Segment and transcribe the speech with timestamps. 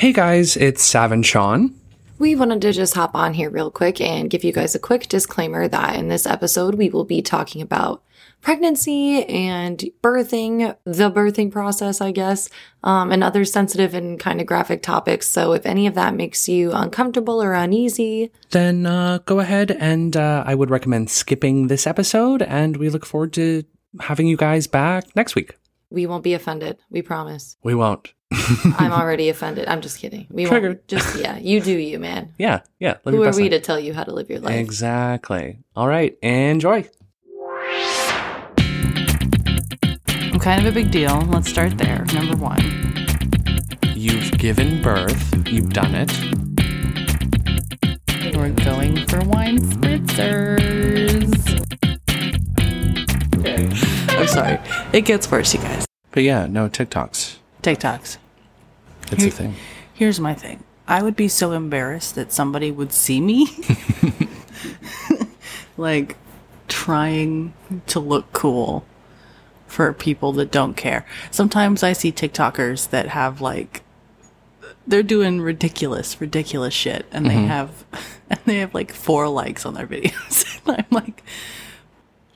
[0.00, 1.74] Hey guys, it's Sav and Sean.
[2.18, 5.08] We wanted to just hop on here real quick and give you guys a quick
[5.08, 8.02] disclaimer that in this episode we will be talking about
[8.40, 12.48] pregnancy and birthing, the birthing process, I guess,
[12.82, 15.28] um, and other sensitive and kind of graphic topics.
[15.28, 20.16] So if any of that makes you uncomfortable or uneasy, Then uh, go ahead and
[20.16, 23.64] uh, I would recommend skipping this episode, and we look forward to
[24.00, 25.56] having you guys back next week.
[25.90, 26.78] We won't be offended.
[26.90, 27.56] We promise.
[27.62, 28.12] We won't.
[28.78, 29.66] I'm already offended.
[29.68, 30.26] I'm just kidding.
[30.30, 30.76] We Triggered.
[30.76, 30.88] won't.
[30.88, 32.32] Just yeah, you do you, man.
[32.38, 32.96] Yeah, yeah.
[33.04, 33.52] Live Who your are best we life.
[33.52, 34.54] to tell you how to live your life?
[34.58, 35.58] Exactly.
[35.74, 36.88] All right, enjoy.
[40.32, 41.20] I'm kind of a big deal.
[41.22, 42.04] Let's start there.
[42.14, 42.62] Number one.
[43.94, 45.46] You've given birth.
[45.48, 46.10] You've done it.
[48.36, 51.50] We're going for wine spritzers.
[54.20, 54.58] I'm sorry.
[54.92, 55.86] It gets worse, you guys.
[56.12, 57.36] But yeah, no TikToks.
[57.62, 58.18] TikToks.
[59.12, 59.54] It's a thing.
[59.94, 60.62] Here's my thing.
[60.86, 63.48] I would be so embarrassed that somebody would see me
[65.76, 66.16] like
[66.68, 67.54] trying
[67.86, 68.84] to look cool
[69.66, 71.06] for people that don't care.
[71.30, 73.82] Sometimes I see TikTokers that have like
[74.86, 77.46] they're doing ridiculous, ridiculous shit and they mm-hmm.
[77.46, 77.84] have
[78.30, 80.60] and they have like four likes on their videos.
[80.66, 81.22] and I'm like,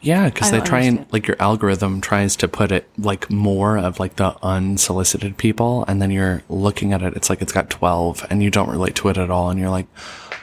[0.04, 3.98] Yeah, because they try and like your algorithm tries to put it like more of
[3.98, 7.14] like the unsolicited people, and then you're looking at it.
[7.16, 9.70] It's like it's got twelve, and you don't relate to it at all, and you're
[9.70, 9.86] like,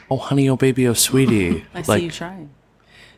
[0.10, 2.50] "Oh, honey, oh baby, oh sweetie," I see you trying.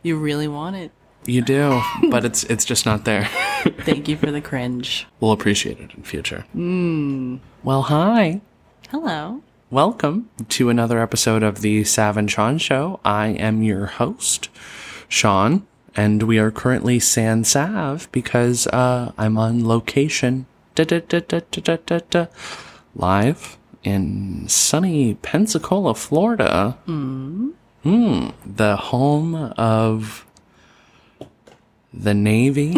[0.02, 0.92] You really want it.
[1.26, 3.24] you do, but it's it's just not there.
[3.80, 5.08] Thank you for the cringe.
[5.22, 6.46] we'll appreciate it in future.
[6.54, 7.40] Mm.
[7.64, 8.42] Well, hi.
[8.90, 9.42] Hello.
[9.70, 13.00] Welcome to another episode of the Sav and Sean Show.
[13.06, 14.50] I am your host,
[15.08, 22.26] Sean, and we are currently sans Sav because uh, I'm on location da, da, da,
[22.96, 26.78] live in sunny Pensacola, Florida.
[26.88, 27.54] Mm.
[27.86, 30.26] Mm, the home of
[31.94, 32.78] the Navy.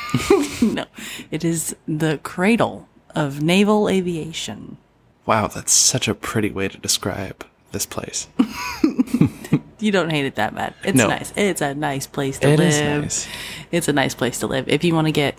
[0.62, 0.86] no,
[1.30, 4.78] it is the cradle of naval aviation.
[5.26, 8.28] Wow, that's such a pretty way to describe this place.
[9.80, 10.74] You don't hate it that bad.
[10.84, 11.08] It's No.
[11.08, 11.32] nice.
[11.36, 12.68] It's a nice place to It live.
[12.68, 13.28] is nice.
[13.70, 14.68] It's a nice place to live.
[14.68, 15.36] If you want to get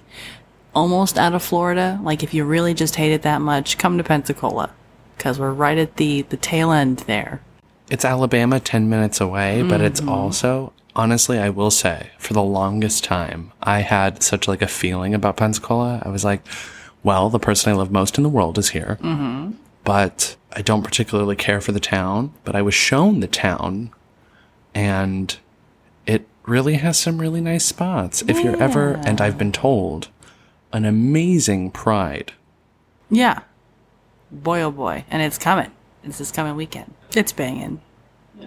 [0.74, 4.04] almost out of Florida, like if you really just hate it that much, come to
[4.04, 4.70] Pensacola
[5.18, 7.42] because we're right at the the tail end there.
[7.90, 13.04] It's Alabama 10 minutes away, but it's also honestly, I will say, for the longest
[13.04, 16.02] time, I had such like a feeling about Pensacola.
[16.06, 16.42] I was like,
[17.04, 18.98] well, the person I love most in the world is here.
[19.02, 19.52] Mm-hmm.
[19.84, 23.92] But I don't particularly care for the town, but I was shown the town
[24.74, 25.38] and
[26.06, 28.24] it really has some really nice spots.
[28.28, 30.10] If you're ever, and I've been told,
[30.72, 32.34] an amazing pride.
[33.10, 33.42] Yeah,
[34.32, 35.72] boy oh boy, and it's coming.
[36.04, 36.94] It's this coming weekend.
[37.16, 37.82] It's banging.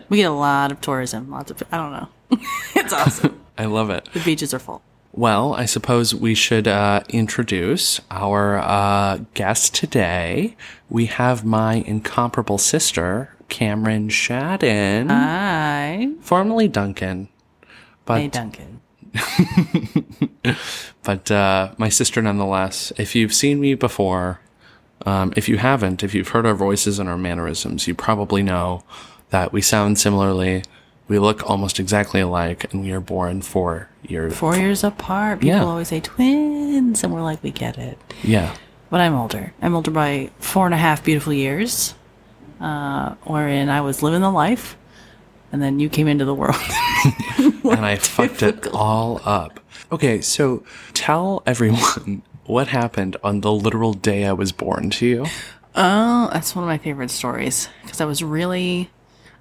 [0.09, 1.31] We get a lot of tourism.
[1.31, 2.09] Lots of I don't know.
[2.75, 3.41] it's awesome.
[3.59, 4.09] I love it.
[4.13, 4.83] the beaches are full.
[5.15, 10.57] Well, I suppose we should uh, introduce our uh, guest today.
[10.89, 17.29] We have my incomparable sister, Kameryn Shadden, Hi, formerly Duncan.
[18.07, 18.81] But, hey Duncan.
[21.03, 22.93] but uh, my sister nonetheless.
[22.97, 24.41] If you've seen me before,
[25.05, 28.83] um, if you haven't, if you've heard our voices and our mannerisms, you probably know
[29.31, 30.65] that we sound similarly.
[31.09, 34.35] We look almost exactly alike, and we are born four years.
[34.35, 35.41] Four years apart.
[35.41, 35.65] People Yeah.
[35.65, 37.99] always say twins, and we're like, we get it.
[38.23, 38.55] Yeah.
[38.89, 39.53] But I'm older.
[39.61, 41.95] I'm older by four and a half beautiful years,
[42.63, 44.77] uh, wherein I was living the life,
[45.51, 46.57] and then you came into the world.
[47.65, 49.61] and I fucked it all up.
[49.91, 50.65] Okay, so
[50.95, 55.27] tell everyone what happened on the literal day I was born to you.
[55.75, 58.91] oh, that's one of my favorite stories because I was really,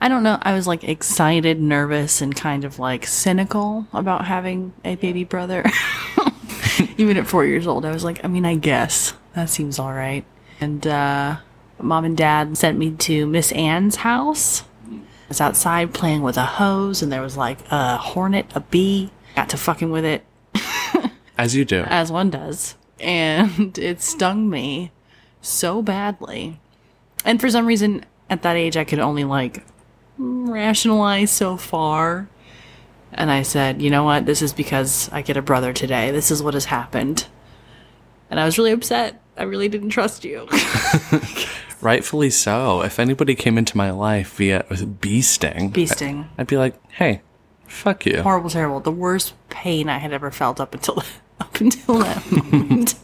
[0.02, 4.74] I don't know, I was like excited, nervous, and kind of like cynical about having
[4.84, 5.64] a baby brother.
[6.98, 9.94] Even at four years old, I was like, I mean, I guess that seems all
[9.94, 10.26] right.
[10.60, 11.38] And uh,
[11.84, 14.63] mom and dad sent me to Miss Ann's house.
[14.89, 15.00] I
[15.30, 19.12] was outside playing with a hose, and there was like a hornet, a bee.
[19.36, 20.25] Got to fucking with it
[21.38, 21.83] As you do.
[21.88, 22.75] as one does.
[23.00, 24.92] And it stung me
[25.42, 26.60] so badly.
[27.24, 29.63] And for some reason, at that age, I could only like
[30.18, 32.28] rationalize so far.
[33.13, 34.25] And I said, you know what?
[34.25, 36.12] This is because I get a brother today.
[36.12, 37.25] This is what has happened.
[38.30, 39.22] And I was really upset.
[39.38, 40.48] I really didn't trust you.
[41.81, 42.81] Rightfully so.
[42.81, 46.30] If anybody came into my life via a bee sting, Bee sting.
[46.38, 47.22] I'd be like, hey,
[47.68, 48.22] fuck you.
[48.22, 48.80] Horrible, terrible.
[48.80, 51.04] The worst pain I had ever felt up until
[51.39, 52.95] up until that moment.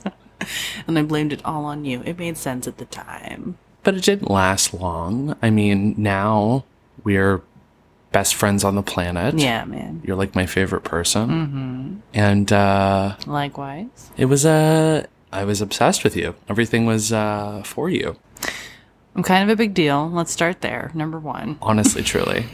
[0.88, 2.01] and I blamed it all on you.
[2.06, 3.57] It made sense at the time.
[3.83, 5.35] but it didn't last long.
[5.41, 6.63] I mean, now
[7.03, 7.41] we're
[8.12, 9.38] best friends on the planet.
[9.39, 10.01] Yeah, man.
[10.06, 11.29] You're like my favorite person.
[11.29, 11.94] Mm-hmm.
[12.13, 14.12] And uh, Likewise.
[14.18, 16.35] it was Uh, I was obsessed with you.
[16.47, 18.18] Everything was uh, for you.
[19.17, 20.09] I'm kind of a big deal.
[20.11, 20.91] Let's start there.
[20.93, 21.57] Number one.
[21.59, 22.45] Honestly, truly.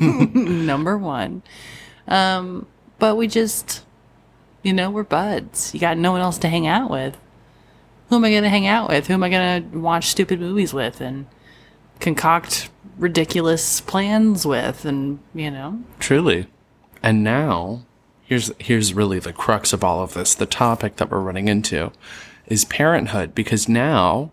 [0.00, 1.42] Number one.
[2.08, 2.66] Um,
[2.98, 3.84] but we just,
[4.62, 5.74] you know, we're buds.
[5.74, 7.18] You got no one else to hang out with.
[8.08, 9.08] Who am I going to hang out with?
[9.08, 11.26] Who am I going to watch stupid movies with and
[12.00, 14.86] concoct ridiculous plans with?
[14.86, 16.46] And, you know, Truly.
[17.02, 17.82] And now,
[18.24, 20.34] here's here's really the crux of all of this.
[20.34, 21.92] The topic that we're running into
[22.46, 24.30] is parenthood because now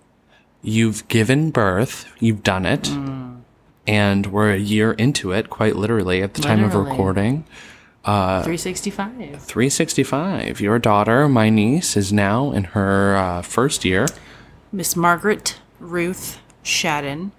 [0.62, 3.42] you've given birth, you've done it, mm.
[3.88, 6.92] and we're a year into it, quite literally at the time of Literally.
[6.92, 7.46] recording.
[8.04, 9.42] Uh, 365.
[9.44, 10.60] 365.
[10.60, 14.08] Your daughter, my niece, is now in her uh, first year.
[14.72, 17.31] Miss Margaret Ruth Shadden.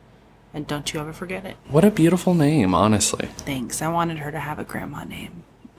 [0.54, 1.56] And don't you ever forget it.
[1.68, 3.26] What a beautiful name, honestly.
[3.38, 3.80] Thanks.
[3.80, 5.44] I wanted her to have a grandma name.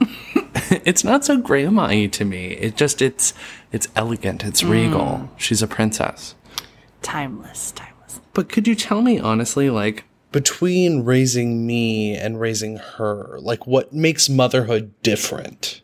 [0.84, 2.48] it's not so grandma-y to me.
[2.48, 3.32] It just it's
[3.72, 5.00] it's elegant, it's regal.
[5.00, 5.28] Mm.
[5.36, 6.34] She's a princess.
[7.04, 7.70] Timeless.
[7.72, 8.20] Timeless.
[8.32, 13.92] But could you tell me honestly, like, between raising me and raising her, like, what
[13.92, 15.80] makes motherhood different?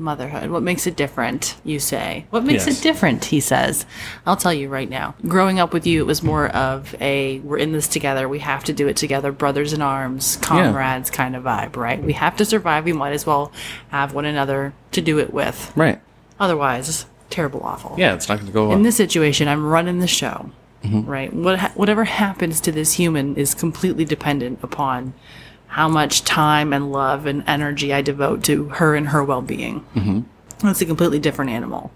[0.00, 0.50] Motherhood.
[0.50, 2.24] What makes it different, you say?
[2.30, 2.78] What makes Yes.
[2.78, 3.84] it different, he says.
[4.24, 5.16] I'll tell you right now.
[5.26, 8.62] Growing up with you, it was more of a we're in this together, we have
[8.64, 12.00] to do it together, brothers in arms, comrades kind of vibe, right?
[12.00, 13.50] We have to survive, we might as well
[13.88, 15.72] have one another to do it with.
[15.74, 16.00] Right.
[16.38, 17.94] Otherwise, terrible, awful.
[17.98, 20.50] Yeah, it's not going to go In this situation, I'm running the show,
[20.84, 21.32] right?
[21.32, 25.14] What ha- whatever happens to this human is completely dependent upon
[25.68, 29.84] how much time and love and energy I devote to her and her well-being.
[29.94, 30.20] Mm-hmm.
[30.66, 31.92] That's a completely different animal.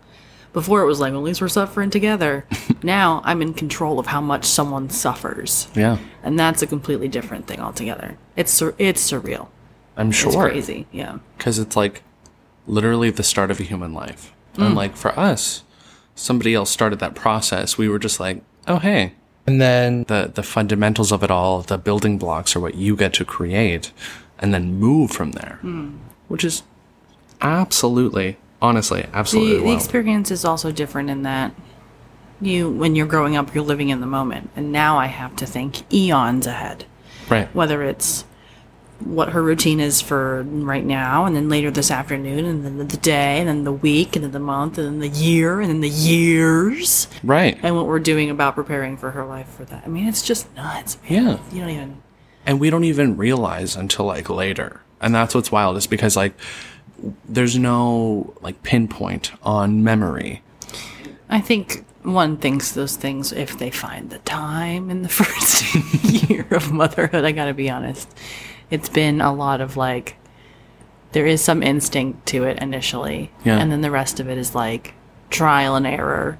[0.52, 2.44] Before it was like, well, at least we're suffering together.
[2.82, 7.46] now I'm in control of how much someone suffers, yeah, and that's a completely different
[7.46, 8.19] thing altogether.
[8.37, 9.49] It's sur- it's surreal.
[9.96, 10.49] I'm It's sure.
[10.50, 10.87] crazy.
[10.93, 11.19] Yeah.
[11.38, 12.02] Because it's like
[12.67, 14.31] literally the start of a human life.
[14.55, 14.77] And mm.
[14.77, 15.63] like for us,
[16.15, 17.79] somebody else started that process.
[17.79, 19.15] We were just like, oh, hey.
[19.47, 23.13] And then the, the fundamentals of it all, the building blocks are what you get
[23.15, 23.93] to create
[24.39, 25.97] and then move from there, hmm.
[26.29, 26.63] which is
[27.41, 31.53] absolutely, honestly, absolutely the, the experience is also different in that
[32.43, 35.47] you when you're growing up you're living in the moment and now i have to
[35.47, 36.85] think eons ahead
[37.29, 37.55] right.
[37.55, 38.25] whether it's
[39.05, 42.97] what her routine is for right now and then later this afternoon and then the
[42.99, 45.81] day and then the week and then the month and then the year and then
[45.81, 47.59] the years Right.
[47.63, 50.53] and what we're doing about preparing for her life for that i mean it's just
[50.57, 51.13] nuts man.
[51.25, 51.39] Yeah.
[51.53, 52.03] you don't even
[52.47, 56.35] and we don't even realize until like later and that's what's wild is because like
[57.29, 60.43] there's no like pinpoint on memory
[61.29, 65.75] I think one thinks those things if they find the time in the first
[66.29, 67.25] year of motherhood.
[67.25, 68.07] I gotta be honest.
[68.73, 70.17] It's been a lot of like,
[71.13, 73.31] there is some instinct to it initially.
[73.45, 73.59] Yeah.
[73.59, 74.95] And then the rest of it is like
[75.31, 76.39] trial and error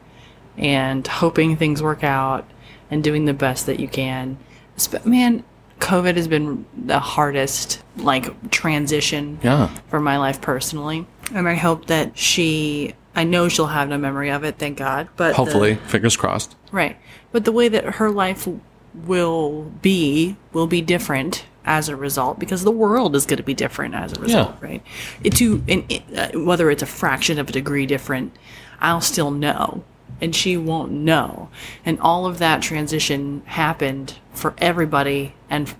[0.57, 2.49] and hoping things work out
[2.91, 4.39] and doing the best that you can.
[4.81, 5.45] Sp- Man,
[5.81, 11.07] COVID has been the hardest like transition yeah for my life personally.
[11.35, 15.09] And I hope that she, I know she'll have no memory of it, thank God.
[15.17, 16.97] But the- hopefully fingers crossed right.
[17.31, 18.49] But the way that her life
[18.95, 23.55] will be, will be different as a result because the world is going to be
[23.55, 24.69] different as a result, Yeah.
[24.69, 24.83] right?
[25.23, 28.35] It to, it, uh, whether it's a fraction of a degree different,
[28.81, 29.85] I'll still know.
[30.21, 31.49] And she won't know.
[31.85, 35.73] And all of that transition happened for everybody and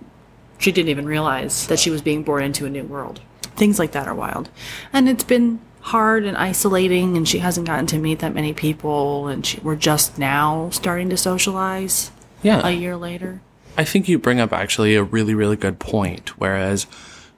[0.57, 3.21] she didn't even realize that she was being born into a new world.
[3.55, 4.49] Things like that are wild.
[4.93, 9.27] And it's been hard and isolating, and she hasn't gotten to meet that many people,
[9.27, 12.11] and she, we're just now starting to socialize
[12.41, 13.41] yeah a year later.
[13.77, 16.37] I think you bring up actually a really, really good point.
[16.39, 16.85] Whereas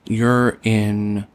[0.04, 1.26] you're in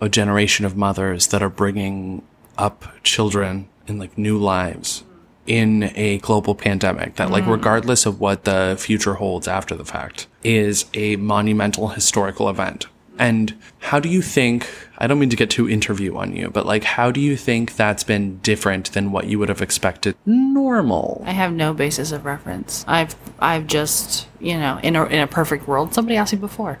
[0.00, 2.22] a generation of mothers that are bringing
[2.56, 5.02] up children in like new lives
[5.46, 7.50] in a global pandemic that like mm.
[7.50, 12.86] regardless of what the future holds after the fact is a monumental historical event.
[13.18, 14.68] And how do you think,
[14.98, 17.76] I don't mean to get too interview on you, but like, how do you think
[17.76, 21.22] that's been different than what you would have expected normal?
[21.24, 22.84] I have no basis of reference.
[22.88, 25.94] I've I've just you know in a in a perfect world.
[25.94, 26.78] Somebody asked me before,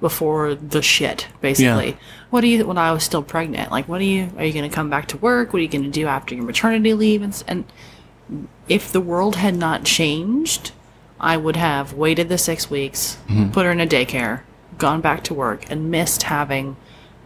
[0.00, 1.90] before the shit basically.
[1.90, 1.96] Yeah.
[2.30, 3.70] What do you when I was still pregnant?
[3.70, 5.52] Like what are you are you going to come back to work?
[5.52, 7.22] What are you going to do after your maternity leave?
[7.22, 10.72] And, and if the world had not changed,
[11.20, 13.50] I would have waited the six weeks, mm-hmm.
[13.50, 14.42] put her in a daycare,
[14.78, 16.76] gone back to work, and missed having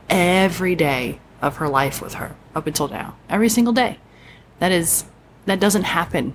[0.09, 3.16] every day of her life with her up until now.
[3.28, 3.99] Every single day.
[4.59, 5.04] That is
[5.47, 6.35] that doesn't happen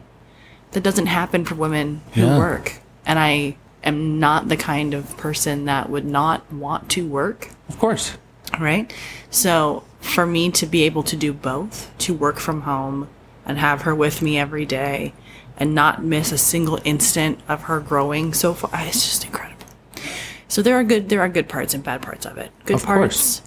[0.71, 2.37] that doesn't happen for women who Yeah.
[2.37, 2.81] work.
[3.05, 7.79] And I am not the kind of person that would not want to work Of
[7.79, 8.17] course.
[8.59, 8.91] right?
[9.29, 13.07] So for me to be able to do both, to work from home
[13.45, 15.13] and have her with me every day
[15.57, 19.54] and not miss a single instant of her growing so far, it's just incredible.
[20.47, 22.51] So there are good there are good parts and bad parts of it.
[22.65, 23.41] Good Of parts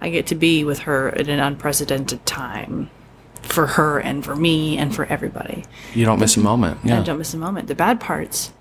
[0.00, 2.90] I get to be with her at an unprecedented time
[3.42, 5.64] for her and for me and for everybody.
[5.94, 6.80] You don't miss a moment.
[6.84, 7.02] I Yeah.
[7.02, 7.66] don't miss a moment.
[7.68, 8.52] The bad parts,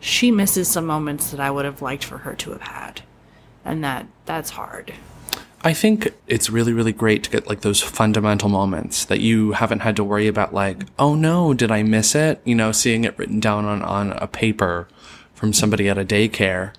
[0.00, 3.02] she misses some moments that I would have liked for her to have had.
[3.64, 4.92] And that that's hard.
[5.64, 9.80] I think it's really, really great to get like those fundamental moments that you haven't
[9.80, 12.40] had to worry about, like, oh no, did I miss it?
[12.44, 14.88] You know, seeing it written down on, on a paper
[15.34, 16.72] from somebody at a daycare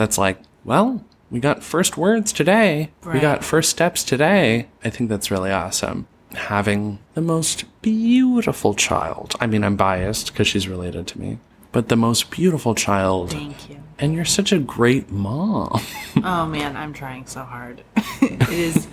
[0.00, 2.90] that's like, well, we got first words today.
[3.04, 4.66] We got first steps today.
[4.82, 6.06] I think that's really awesome.
[6.32, 9.34] Having the most beautiful child.
[9.40, 11.38] I mean, I'm biased because she's related to me,
[11.70, 13.32] but the most beautiful child.
[13.32, 13.82] Thank you.
[13.98, 15.80] And you're such a great mom.
[16.24, 17.82] Oh man, I'm trying so hard.
[18.20, 18.88] it is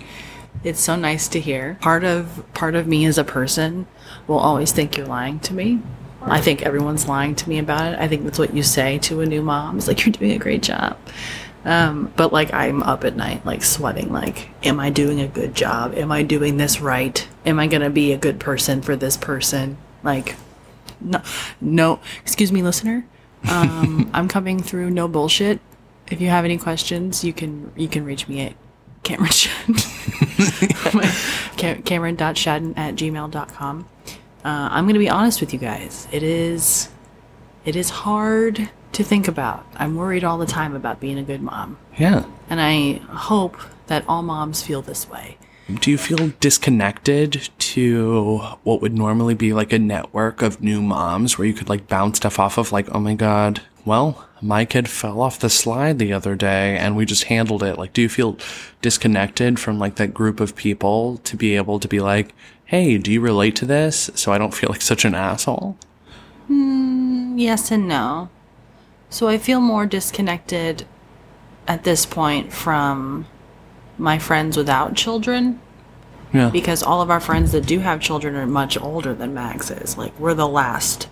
[0.62, 1.76] it's so nice to hear.
[1.80, 3.86] Part of part of me as a person
[4.26, 5.80] will always think you're lying to me.
[6.22, 7.98] I think everyone's lying to me about it.
[7.98, 9.78] I think that's what you say to a new mom.
[9.78, 10.98] It's like you're doing a great job.
[11.64, 15.54] Um, but like I'm up at night, like sweating, like, am I doing a good
[15.54, 15.94] job?
[15.94, 17.26] Am I doing this right?
[17.44, 19.76] Am I gonna be a good person for this person?
[20.02, 20.36] Like
[21.00, 21.20] no
[21.60, 23.06] no excuse me, listener.
[23.50, 25.60] Um, I'm coming through no bullshit.
[26.10, 28.54] If you have any questions, you can you can reach me at
[29.02, 29.26] Kameryn
[31.56, 31.82] Shadden.
[31.82, 33.86] Kameryn.shadden at gmail.com.
[34.44, 36.06] Uh, I'm going to be honest with you guys.
[36.12, 36.88] It is
[37.64, 39.66] it is hard to think about.
[39.76, 41.76] I'm worried all the time about being a good mom.
[41.98, 42.24] yeah.
[42.48, 45.36] And I hope that all moms feel this way.
[45.80, 51.36] Do you feel disconnected to what would normally be like a network of new moms
[51.36, 54.88] where you could like bounce stuff off of like, oh my God, well, my kid
[54.88, 57.76] fell off the slide the other day and we just handled it.
[57.76, 58.38] Like, do you feel
[58.80, 62.34] disconnected from like that group of people to be able to be like,
[62.68, 64.10] hey, do you relate to this?
[64.14, 65.76] So I don't feel like such an asshole.
[66.46, 68.28] Hmm, yes and no.
[69.10, 70.84] So I feel more disconnected
[71.66, 73.26] at this point from
[73.96, 75.60] my friends without children
[76.32, 76.50] Yeah.
[76.50, 79.96] because all of our friends that do have children are much older than Max is.
[79.96, 81.08] Like we're the last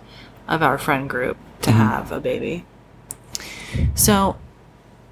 [0.47, 1.79] of our friend group to mm-hmm.
[1.79, 2.65] have a baby.
[3.95, 4.37] So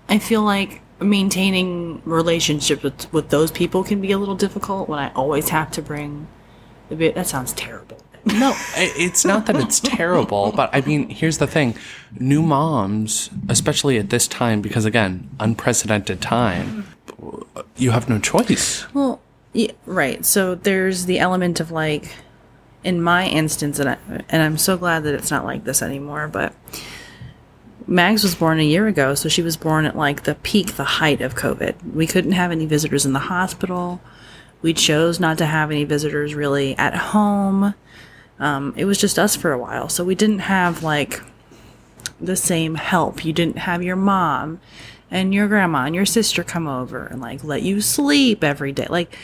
[0.07, 4.99] I feel like maintaining relationships with, with those people can be a little difficult when
[4.99, 6.27] I always have to bring.
[6.89, 7.97] That sounds terrible.
[8.25, 11.75] No, it's not that it's terrible, but I mean, here's the thing.
[12.19, 16.87] New moms, especially at this time, because again, unprecedented time,
[17.77, 18.91] you have no choice.
[18.93, 19.21] Well,
[19.53, 20.25] yeah, right.
[20.25, 22.15] So there's the element of like,
[22.83, 23.97] in my instance, and I,
[24.29, 26.27] and I'm so glad that it's not like this anymore.
[26.27, 26.53] But
[27.87, 30.83] Mags was born a year ago, so she was born at like the peak, the
[30.83, 31.93] height of COVID.
[31.93, 34.01] We couldn't have any visitors in the hospital.
[34.65, 37.75] We chose not to have any visitors really at home.
[38.39, 41.21] Um, it was just us for a while, so we didn't have like
[42.19, 43.23] the same help.
[43.23, 44.59] You didn't have your mom
[45.11, 48.87] and your grandma and your sister come over and like let you sleep every day.
[48.89, 49.15] Like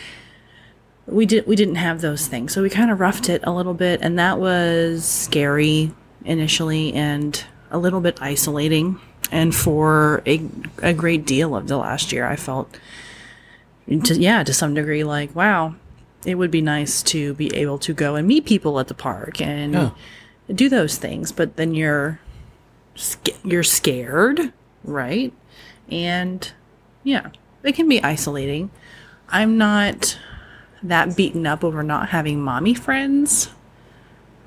[1.08, 2.54] we did we didn't have those things.
[2.54, 5.92] So we kind of roughed it a little bit and that was scary
[6.24, 9.02] initially and a little bit isolating.
[9.32, 10.40] And for a,
[10.84, 12.78] a great deal of the last year, I felt,
[13.88, 15.76] to, yeah, to some degree, like, wow,
[16.26, 19.42] it would be nice to be able to go and meet people at the park
[19.42, 19.92] and
[20.54, 21.32] do those things.
[21.32, 22.20] But then you're
[23.44, 25.34] you're scared, right?
[25.90, 26.52] And
[27.04, 27.30] yeah,
[27.64, 28.72] it can be isolating.
[29.30, 30.18] I'm not
[30.84, 33.50] that beaten up over not having mommy friends.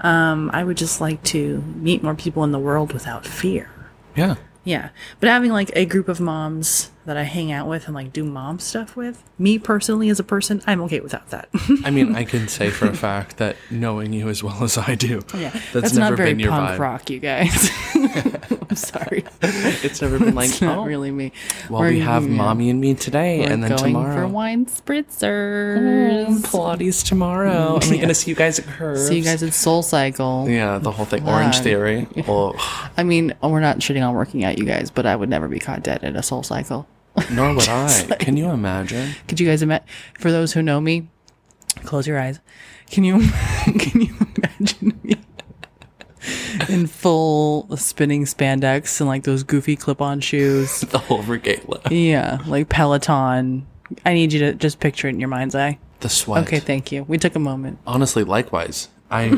[0.00, 3.71] Um, I would just like to meet more people in the world without fear.
[4.17, 4.37] Yeah.
[4.64, 4.91] Yeah.
[5.21, 8.25] But having like a group of moms that I hang out with and like do
[8.25, 11.49] mom stuff with, me personally as a person, I'm okay without that.
[11.85, 14.95] I mean, I can say for a fact that knowing you as well as I
[14.95, 15.51] do, yeah.
[15.51, 16.79] that's, That's, never not very been your punk vibe.
[16.79, 17.71] rock, you guys.
[18.71, 19.25] I'm sorry.
[19.43, 21.33] It's never been like, It's not oh, really me.
[21.69, 22.29] well, we We're- have yeah.
[22.31, 26.27] mommy and me today, We're and then going tomorrow, for wine spritzers.
[26.27, 27.75] Mm, Pilates tomorrow.
[27.77, 28.01] And we're Yeah.
[28.01, 29.07] gonna see you guys at Curves.
[29.09, 30.47] See you guys at Soul Cycle.
[30.49, 31.27] Yeah, the whole thing.
[31.29, 31.63] Orange God.
[31.65, 32.09] Theory.
[32.27, 32.55] Oh,
[32.97, 35.59] I mean, we're not shitting on working out, you guys, but I would never be
[35.59, 36.87] caught dead at a Soul Cycle.
[37.30, 38.16] Nor would I.
[38.18, 39.14] Can you imagine?
[39.28, 39.87] Could you guys imagine?
[40.18, 41.09] For those who know me,
[41.85, 42.40] close your eyes.
[42.90, 43.21] Can you
[43.78, 45.16] can you imagine me
[46.68, 50.80] in full spinning spandex and like those goofy clip-on shoes?
[50.90, 51.80] The whole regala.
[51.90, 53.66] Yeah, like Peloton.
[54.04, 55.78] I need you to just picture it in your mind's eye.
[56.00, 56.44] The sweat.
[56.44, 57.04] Okay, thank you.
[57.04, 57.78] We took a moment.
[57.87, 58.88] Honestly, likewise.
[59.11, 59.28] I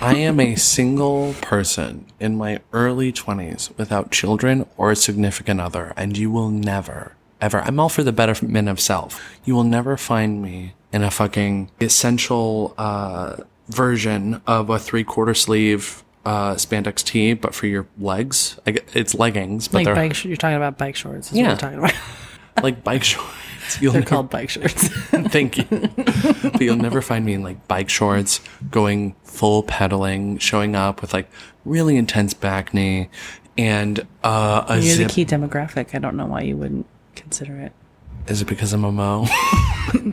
[0.00, 5.92] I am a single person in my early 20s without children or a significant other,
[5.96, 9.20] and you will never, ever, I'm all for the betterment of self.
[9.44, 13.36] You will never find me in a fucking essential uh,
[13.68, 18.58] version of a three quarter sleeve uh, spandex tee, but for your legs.
[18.66, 21.32] I it's leggings, but Like they're bike, sh- you're talking about bike shorts.
[21.32, 21.48] Is Yeah.
[21.48, 21.94] what we're talking about.
[22.62, 23.32] like bike shorts.
[23.80, 24.88] You'll They're never- called bike shorts.
[24.88, 25.64] Thank you.
[25.64, 31.12] but you'll never find me in like bike shorts, going full pedaling, showing up with
[31.12, 31.28] like
[31.64, 33.08] really intense back knee
[33.56, 35.08] and uh, a You're zip.
[35.08, 35.94] the key demographic.
[35.94, 37.72] I don't know why you wouldn't consider it.
[38.26, 39.26] Is it because I'm a mo?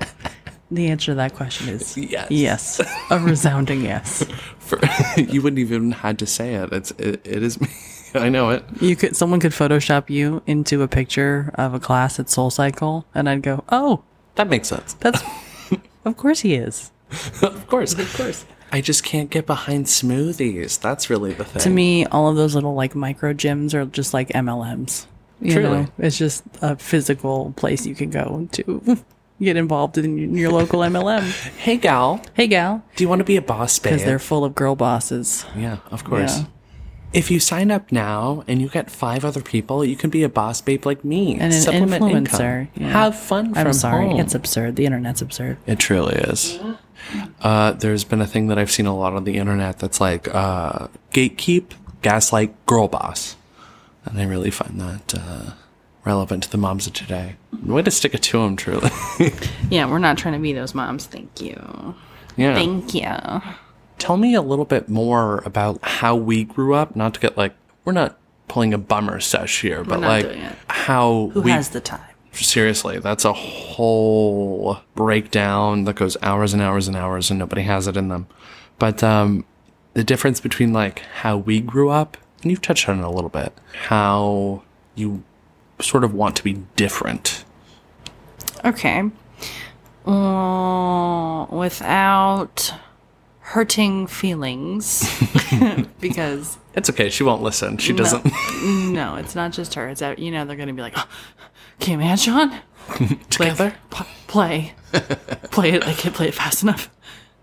[0.71, 2.31] The answer to that question is Yes.
[2.31, 2.81] Yes.
[3.11, 4.23] A resounding yes.
[4.59, 4.79] For,
[5.15, 6.73] you wouldn't even had to say it.
[6.73, 7.67] It's it, it is me.
[8.23, 8.63] I know it.
[8.81, 13.05] You could someone could Photoshop you into a picture of a class at Soul Cycle,
[13.15, 14.03] and I'd go, "Oh,
[14.35, 14.93] That makes sense.
[14.95, 15.21] that's
[16.05, 16.91] of course he is."
[17.41, 17.93] of course.
[17.93, 18.45] Of course.
[18.71, 20.79] I just can't get behind smoothies.
[20.81, 21.61] That's really the thing.
[21.61, 25.05] To me, all of those little like micro gyms are just like MLMs.
[25.39, 25.69] You Truly.
[25.69, 28.97] know, it's just a physical place you can go to
[29.41, 31.21] get involved in your local MLM.
[31.57, 33.91] hey gal, Hey, gal, do you want to be a boss babe?
[33.93, 35.45] because they're full of girl bosses.
[35.55, 36.39] Yeah, of course.
[36.39, 36.45] Yeah.
[37.15, 40.29] If you sign up now and you get five other people, you can be a
[40.29, 42.67] boss babe like me And an Supplement influencer.
[42.75, 42.89] yeah.
[42.89, 44.19] Have fun from I'm sorry, home.
[44.19, 44.75] it's absurd.
[44.75, 45.57] The internet's absurd.
[45.65, 46.59] It truly is.
[47.41, 50.27] Uh, there's been a thing that I've seen a lot on the internet that's like
[50.33, 53.35] uh, gatekeep, gaslight, girl boss,
[54.05, 55.51] and I really find that uh,
[56.03, 57.35] relevant to the moms of today.
[57.63, 58.89] Way to stick it to them, truly.
[59.69, 61.05] Yeah, we're not trying to be those moms.
[61.05, 61.95] Thank you.
[62.37, 62.55] yeah.
[62.55, 63.41] Thank you.
[63.97, 66.95] Tell me a little bit more about how we grew up.
[66.95, 70.29] Not to get like we're not pulling a bummer sesh here, but like
[70.67, 72.01] how Who we has the time?
[72.31, 77.87] seriously that's a whole breakdown that goes hours and hours and hours and nobody has
[77.87, 78.27] it in them
[78.77, 79.45] but um
[79.93, 83.29] the difference between like how we grew up and you've touched on it a little
[83.29, 83.53] bit
[83.87, 84.61] how
[84.95, 85.23] you
[85.79, 87.45] sort of want to be different
[88.65, 89.09] Okay.
[90.05, 92.73] Uh, without
[93.45, 95.07] hurting feelings,
[95.99, 98.25] because it's okay she won't listen she doesn't
[98.63, 99.87] no, it's not just her.
[99.87, 101.07] It's that you know they're gonna be like, oh,
[101.79, 102.59] "Can man, Sean,
[103.29, 104.73] together P- play,
[105.51, 105.87] play it.
[105.87, 106.89] I can't play it fast enough."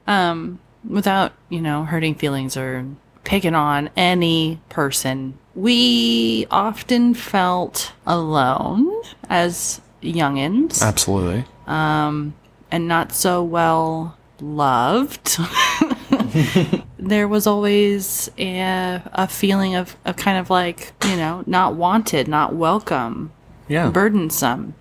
[0.06, 2.84] Um, without you know hurting feelings or
[3.24, 5.38] picking on any person.
[5.54, 8.90] We often felt alone
[9.28, 10.82] as youngins.
[10.82, 12.34] absolutely Um,
[12.70, 15.38] and not so well loved.
[16.98, 22.28] there was always a, a feeling of, of kind of like, you know, not wanted,
[22.28, 23.32] not welcome,
[23.68, 24.74] yeah burdensome.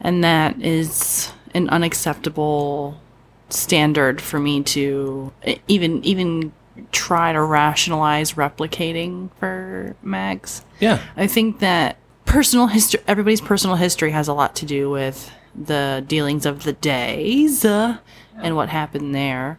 [0.00, 3.00] And that is an unacceptable
[3.48, 5.32] standard for me to
[5.68, 6.52] even even
[6.92, 10.64] try to rationalize replicating for Mags.
[10.80, 15.30] yeah I think that personal history, everybody's personal history has a lot to do with
[15.54, 17.98] the dealings of the days uh,
[18.36, 19.58] and what happened there.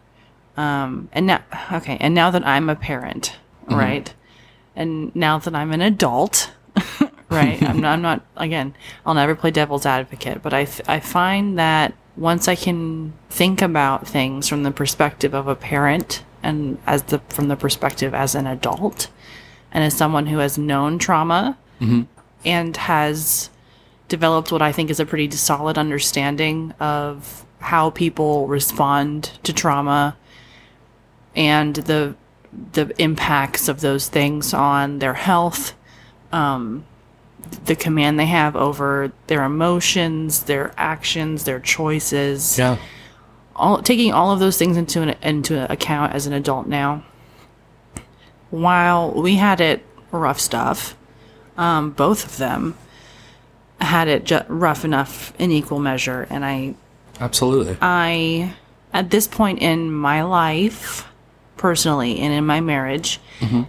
[0.57, 3.35] Um, and now, okay, and now that I'm a parent,
[3.69, 4.11] right,
[4.75, 6.51] and now that I'm an adult,
[7.29, 8.25] right, I'm not, I'm not.
[8.35, 8.73] Again,
[9.05, 13.61] I'll never play devil's advocate, but I, th- I find that once I can think
[13.61, 18.33] about things from the perspective of a parent and as the from the perspective as
[18.33, 19.09] an adult,
[19.71, 21.57] and as someone who has known trauma
[22.45, 23.51] and has
[24.07, 30.15] developed what I think is a pretty solid understanding of how people respond to trauma
[31.37, 32.15] and the
[32.73, 35.75] the impacts of those things on their health,
[36.31, 36.83] um,
[37.65, 42.57] the command they have over their emotions, their actions, their choices.
[42.57, 42.77] Yeah.
[43.55, 47.03] All taking all of those things into an, into account as an adult now.
[48.49, 50.95] While we had it rough stuff,
[51.57, 52.75] um, both of them
[53.79, 56.75] had it ju- rough enough in equal measure, and I
[57.19, 57.77] absolutely.
[57.81, 58.55] I,
[58.93, 61.06] at this point in my life,
[61.57, 63.19] personally, and in my marriage,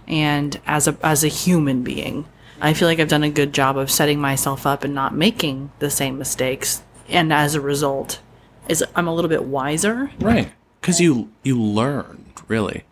[0.07, 2.25] and as a as a human being,
[2.61, 5.71] I feel like I've done a good job of setting myself up and not making
[5.79, 6.83] the same mistakes.
[7.07, 8.21] And as a result,
[8.67, 10.11] is I'm a little bit wiser.
[10.19, 10.51] Right.
[10.79, 12.83] Because you you learned, really.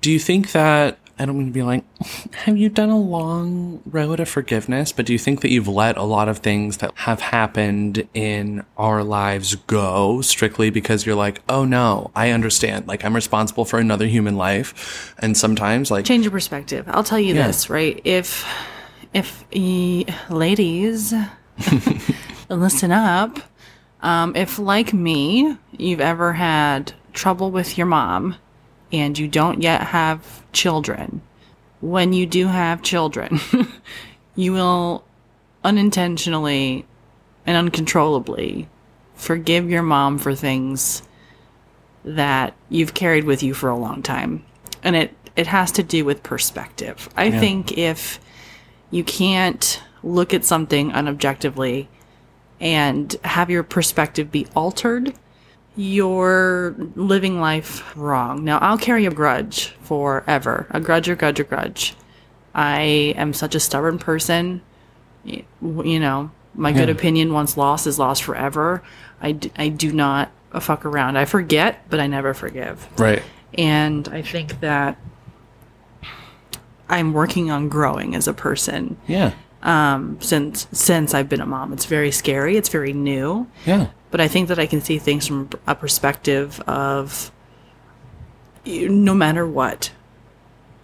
[0.00, 1.84] Do you think that I don't mean to be like,
[2.34, 4.90] have you done a long road of forgiveness?
[4.92, 8.64] But do you think that you've let a lot of things that have happened in
[8.76, 12.88] our lives go strictly because you're like, oh no, I understand.
[12.88, 16.84] Like I'm responsible for another human life, and sometimes like Change your perspective.
[16.88, 17.46] I'll tell you Yeah.
[17.46, 18.00] this, right?
[18.04, 18.44] If
[19.12, 21.14] if ye ladies
[22.48, 23.38] listen up,
[24.02, 28.34] um, if like me, you've ever had trouble with your mom
[28.94, 31.20] and you don't yet have children,
[31.80, 33.40] when you do have children,
[34.36, 35.04] you will
[35.64, 36.86] unintentionally
[37.46, 38.68] and uncontrollably
[39.14, 41.02] forgive your mom for things
[42.04, 44.44] that you've carried with you for a long time.
[44.82, 47.08] And it, it has to do with perspective.
[47.16, 48.20] I think if
[48.90, 51.88] you can't look at something unobjectively
[52.60, 55.14] and have your perspective be altered,
[55.76, 58.44] you're living life wrong.
[58.44, 60.66] Now, I'll carry a grudge forever.
[60.70, 61.94] A grudge, a grudge, a grudge.
[62.54, 64.62] I am such a stubborn person.
[65.24, 68.82] You know, my good opinion once lost is lost forever.
[69.20, 71.16] I, d- I do not fuck around.
[71.16, 72.86] I forget, but I never forgive.
[72.98, 73.22] Right.
[73.54, 74.98] And I think that
[76.88, 79.32] I'm working on growing as a person Yeah.
[79.64, 81.72] Um, since since I've been a mom.
[81.72, 82.56] It's very scary.
[82.58, 83.86] It's very new Yeah.
[84.10, 87.32] but I think that I can see things from a perspective of
[88.66, 89.90] no matter what,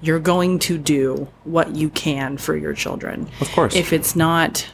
[0.01, 3.29] you're going to do what you can for your children.
[3.41, 3.75] Of course.
[3.77, 4.67] If it's not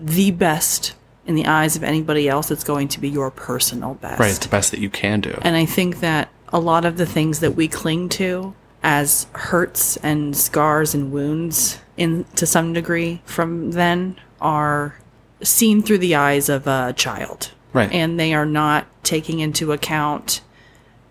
[0.00, 0.94] the best
[1.26, 4.20] in the eyes of anybody else, it's going to be your personal best.
[4.20, 4.30] Right.
[4.30, 5.38] It's the best that you can do.
[5.42, 9.96] And I think that a lot of the things that we cling to as hurts
[9.98, 14.96] and scars and wounds in to some degree from then are
[15.42, 17.52] seen through the eyes of a child.
[17.72, 17.90] Right.
[17.92, 20.42] And they are not taking into account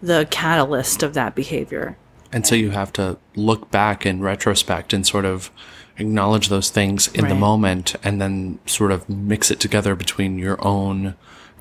[0.01, 1.97] the catalyst of that behavior.
[2.31, 5.51] And so you have to look back in retrospect and sort of
[5.97, 10.57] acknowledge those things in the moment and then sort of mix it together between your
[10.65, 11.15] own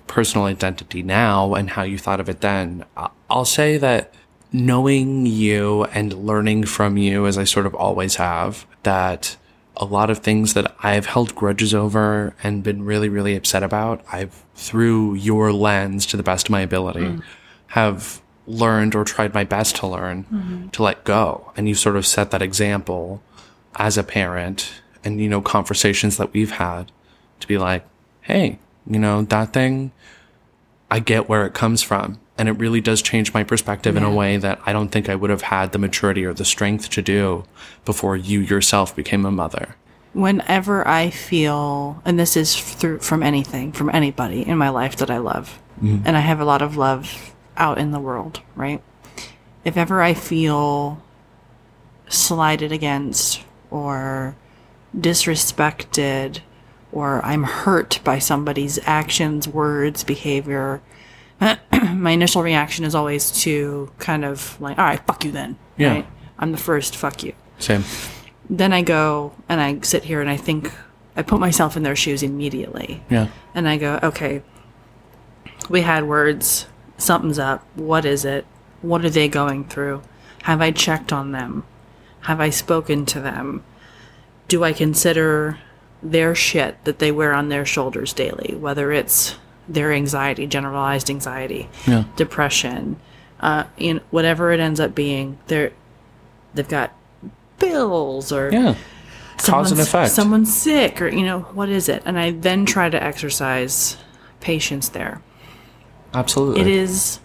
[0.07, 2.85] personal identity now and how you thought of it then.
[3.29, 4.15] I'll say that
[4.53, 9.37] knowing you and learning from you, as I sort of always have, that
[9.77, 14.05] a lot of things that I've held grudges over and been really, really upset about,
[14.13, 17.21] I've, through your lens to the best of my ability, mm-hmm.
[17.69, 20.69] have learned or tried my best to learn mm-hmm.
[20.69, 21.53] to let go.
[21.57, 23.23] And you sort of set that example
[23.77, 26.93] as a parent and, you know, conversations that we've had
[27.41, 27.87] to be like,
[28.23, 29.93] hey, you know, that thing,
[30.91, 32.19] I get where it comes from.
[32.41, 35.15] And it really does change my perspective in a way that I don't think I
[35.15, 37.45] would have had the maturity or the strength to do
[37.85, 39.77] before you yourself became a mother.
[40.15, 45.11] Whenever I feel, and this is through from anything, from anybody in my life that
[45.11, 46.03] I love, mm-hmm.
[46.07, 48.83] and I have a lot of love out in the world, right?
[49.63, 51.03] If ever I feel
[52.09, 54.35] slighted against or
[54.97, 56.39] disrespected
[56.91, 60.81] or I'm hurt by somebody's actions, words, behavior,
[61.95, 65.57] my initial reaction is always to kind of like, all right, fuck you then.
[65.77, 65.95] Yeah.
[65.95, 66.07] Right?
[66.39, 67.35] I'm the first, fuck you.
[67.59, 67.85] Same.
[68.49, 70.73] Then I go and I sit here and I think,
[71.17, 73.03] I put myself in their shoes immediately.
[73.11, 73.29] Yeah.
[73.55, 74.43] And I go, okay,
[75.69, 76.67] we had words.
[76.99, 77.67] Something's up.
[77.75, 78.47] What is it?
[78.83, 80.03] What are they going through?
[80.43, 81.65] Have I checked on them?
[82.23, 83.65] Have I spoken to them?
[84.49, 85.59] Do I consider
[86.03, 89.37] their shit that they wear on their shoulders daily, whether it's
[89.71, 92.05] their anxiety, generalized anxiety, Yeah.
[92.17, 92.97] depression,
[93.41, 95.71] uh, you know, whatever it ends up being, they're
[96.55, 96.93] they've got
[97.59, 98.75] bills or Yeah.
[99.39, 100.11] Cause and someone's- effect.
[100.11, 102.03] Someone's sick, or you know, what is it?
[102.05, 103.97] And I then try to exercise
[104.41, 105.23] patience there.
[106.13, 106.61] Absolutely.
[106.63, 107.21] It is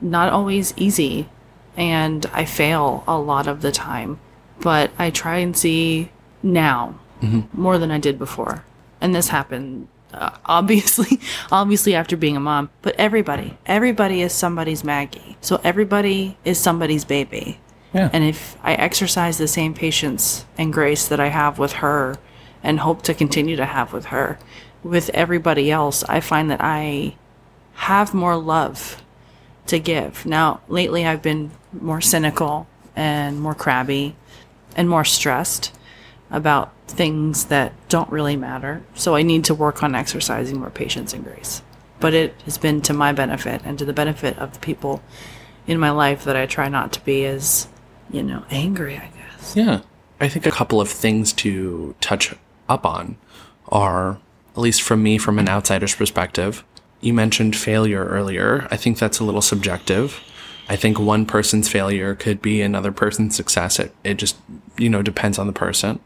[0.00, 1.28] not always easy,
[1.76, 4.18] and I fail a lot of the time,
[4.60, 6.10] but I try and see
[6.42, 6.94] now
[7.52, 8.64] more than I did before.
[9.00, 11.20] And this happened Uh, obviously,
[11.52, 15.36] obviously after being a mom, but everybody, everybody is somebody's Maggie.
[15.40, 17.58] So everybody is somebody's baby.
[17.92, 18.10] Yeah.
[18.12, 22.16] And if I exercise the same patience and grace that I have with her
[22.62, 24.38] and hope to continue to have with her,
[24.82, 27.16] with everybody else, I find that I
[27.74, 29.02] have more love
[29.66, 30.26] to give.
[30.26, 34.14] Now, lately I've been more cynical and more crabby
[34.76, 35.72] and more stressed
[36.34, 38.82] about things that don't really matter.
[38.94, 41.62] So I need to work on exercising more patience and grace.
[42.00, 45.02] But it has been to my benefit and to the benefit of the people
[45.66, 47.68] in my life that I try not to be as,
[48.10, 49.56] you know, angry, I guess.
[49.56, 49.80] Yeah.
[50.20, 52.34] I think a couple of things to touch
[52.68, 53.16] up on
[53.68, 54.18] are,
[54.52, 56.64] at least from me, from an outsider's perspective,
[57.00, 58.66] you mentioned failure earlier.
[58.70, 60.20] I think that's a little subjective.
[60.68, 63.78] I think one person's failure could be another person's success.
[63.78, 64.36] It, it just,
[64.78, 66.00] you know, depends on the person.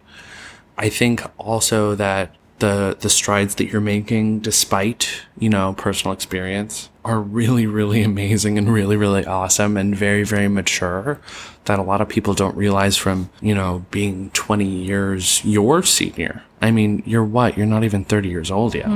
[0.79, 6.89] I think also that the the strides that you're making despite, you know, personal experience
[7.05, 11.21] are really really amazing and really really awesome and very very mature
[11.67, 16.43] that a lot of people don't realize from, you know, being 20 years your senior.
[16.63, 17.57] I mean, you're what?
[17.59, 18.89] You're not even 30 years old yet.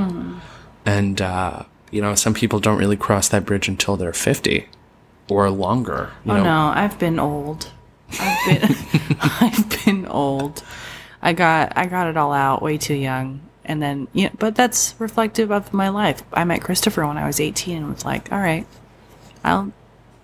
[0.86, 4.66] And uh, you know, some people don't really cross that bridge until they're 50
[5.28, 6.10] or longer.
[6.24, 6.42] You Oh know?
[6.44, 7.70] no, I've been old.
[8.18, 8.76] I've been
[9.20, 10.62] I've been old.
[11.22, 13.40] I got I got it all out way too young.
[13.64, 16.22] And then yeah, but that's reflective of my life.
[16.32, 18.66] I met Christopher when I was 18 and was like, "All right.
[19.44, 19.72] I'll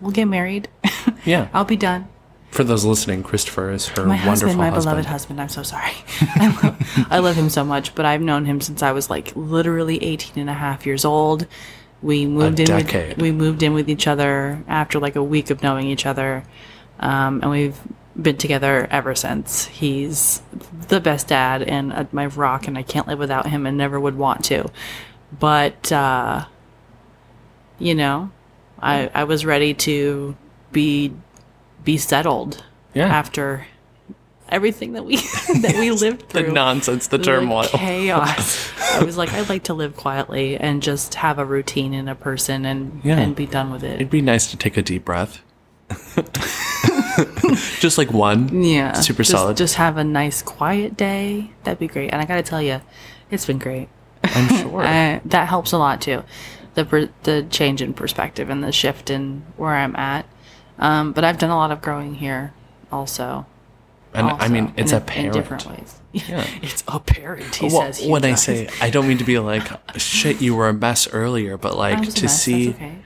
[0.01, 0.69] we'll get married.
[1.25, 1.49] Yeah.
[1.53, 2.09] I'll be done."
[2.51, 4.85] For those listening, Christopher is her My wonderful husband, my husband.
[4.93, 5.41] beloved husband.
[5.41, 5.93] I'm so sorry.
[6.21, 9.33] I love, I love him so much, but I've known him since I was like
[9.37, 11.47] literally 18 and a half years old.
[12.01, 13.09] We moved in decade.
[13.17, 16.45] with we moved in with each other after like a week of knowing each other.
[17.01, 17.79] Um, and we've
[18.21, 19.67] been together ever since.
[19.67, 20.43] He's
[20.89, 23.99] the best dad and uh, my rock and I can't live without him and never
[24.01, 24.71] would want to.
[25.39, 26.45] But uh
[27.79, 28.31] you know,
[28.81, 30.37] I I was ready to
[30.73, 31.13] be
[31.85, 33.07] be settled Yeah.
[33.07, 33.67] after
[34.49, 35.17] everything that we
[35.61, 37.65] that we lived through the nonsense, the The turmoil.
[37.69, 38.69] chaos.
[38.95, 42.15] I was like, I'd like to live quietly and just have a routine in a
[42.17, 43.19] person and Yeah.
[43.19, 43.95] and be done with it.
[43.97, 45.41] It'd be nice to take a deep breath.
[47.81, 48.63] Just like one.
[48.63, 49.57] Yeah, Super just, solid.
[49.57, 51.51] Just have a nice quiet day.
[51.65, 52.11] That'd be great.
[52.13, 52.81] And I gotta tell you,
[53.31, 53.89] it's been great.
[54.25, 54.83] I'm sure.
[54.85, 56.23] Uh, that helps a lot too.
[56.75, 60.27] The per- the change in perspective and the shift in where I'm at.
[60.79, 62.53] Um, but I've done a lot of growing here
[62.93, 63.47] also.
[64.15, 65.27] and I mean, it's in, apparent.
[65.27, 65.95] in different ways.
[66.13, 66.47] Yeah.
[66.63, 67.55] it's apparent.
[67.57, 67.99] He Well, says.
[67.99, 69.67] he when I say, I don't mean to be like,
[69.99, 72.99] shit, you were a mess earlier, but like to see, okay.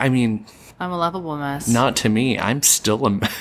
[0.00, 0.44] I mean,
[0.78, 1.68] I'm a lovable mess.
[1.68, 3.34] not to me, I'm still a mess.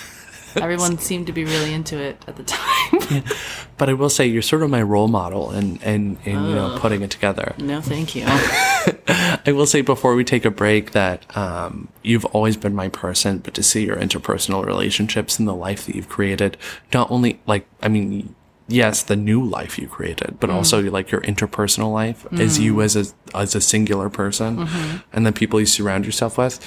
[0.55, 3.23] Everyone seemed to be really into it at the time.
[3.77, 6.77] But I will say, you're sort of my role model in, in, in you know,
[6.79, 7.53] putting it together.
[7.57, 8.23] no, thank you.
[8.27, 13.39] I will say before we take a break that um, you've always been my person,
[13.39, 16.55] but to see your interpersonal relationships and the life that you've created,
[16.93, 18.33] not only like, I mean,
[18.67, 20.53] yes, the new life you created, but mm.
[20.53, 22.83] also like your interpersonal life as you mm.
[22.83, 24.97] as a as a singular person, mm-hmm.
[25.13, 26.59] and the people you surround yourself with.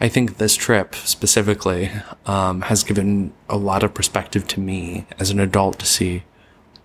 [0.00, 1.90] I think this trip specifically
[2.26, 6.24] um, has given a lot of perspective to me as an adult to see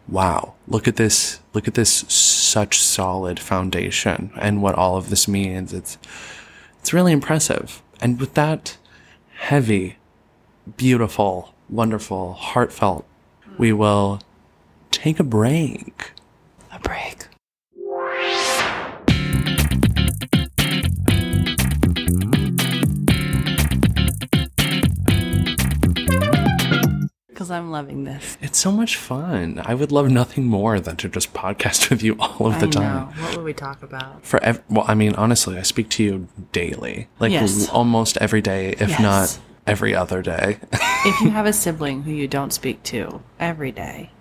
[0.07, 5.27] wow, look at this, look at this such solid foundation and what all of this
[5.27, 5.73] means.
[5.73, 5.97] It's,
[6.79, 7.81] it's really impressive.
[8.01, 8.77] And with that
[9.37, 9.97] heavy,
[10.77, 13.05] beautiful, wonderful, heartfelt,
[13.57, 14.21] we will
[14.91, 16.11] take a break.
[16.71, 17.27] a break.
[27.29, 28.37] Because I'm loving this.
[28.41, 29.61] It's so much fun.
[29.65, 32.69] I would love nothing more than to just podcast with you all of the I
[32.69, 32.83] time.
[33.15, 33.23] know.
[33.23, 34.23] What would we talk about?
[34.25, 37.67] For ev- well, I mean, honestly, I speak to you daily, like Yes.
[37.69, 38.99] l- almost every day, if Yes.
[39.01, 40.57] not every other day.
[40.73, 44.11] if you have a sibling who you don't speak to every day,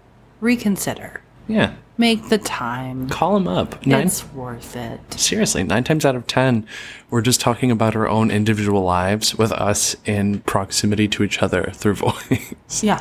[0.41, 1.21] reconsider.
[1.49, 3.09] yeah, Make the time.
[3.11, 3.85] call him up.
[3.87, 5.01] Nine It's worth it.
[5.21, 6.67] seriously, nine times out of ten,
[7.11, 11.71] we're just talking about our own individual lives with us in proximity to each other
[11.75, 12.83] through voice.
[12.83, 13.01] Yeah.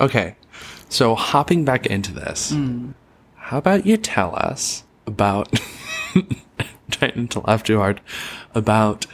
[0.00, 0.34] okay,
[0.88, 2.94] so hopping back into this, mm.
[3.36, 5.48] how about you tell us about,
[6.90, 8.00] trying to laugh too hard,
[8.54, 9.06] about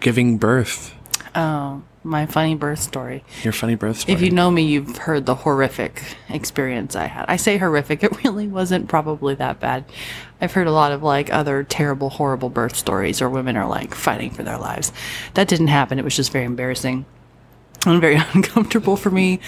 [0.00, 0.94] giving birth,
[1.34, 3.24] Oh, my funny birth story.
[3.42, 4.14] your funny birth story.
[4.14, 7.26] If you know me, you've heard the horrific experience I had.
[7.28, 9.84] I say horrific, it really wasn't probably that bad.
[10.40, 13.94] I've heard a lot of like other terrible, horrible birth stories where women are like
[13.94, 14.92] fighting for their lives.
[15.34, 15.98] That didn't happen.
[15.98, 17.04] It was just very embarrassing
[17.86, 19.40] and very uncomfortable for me,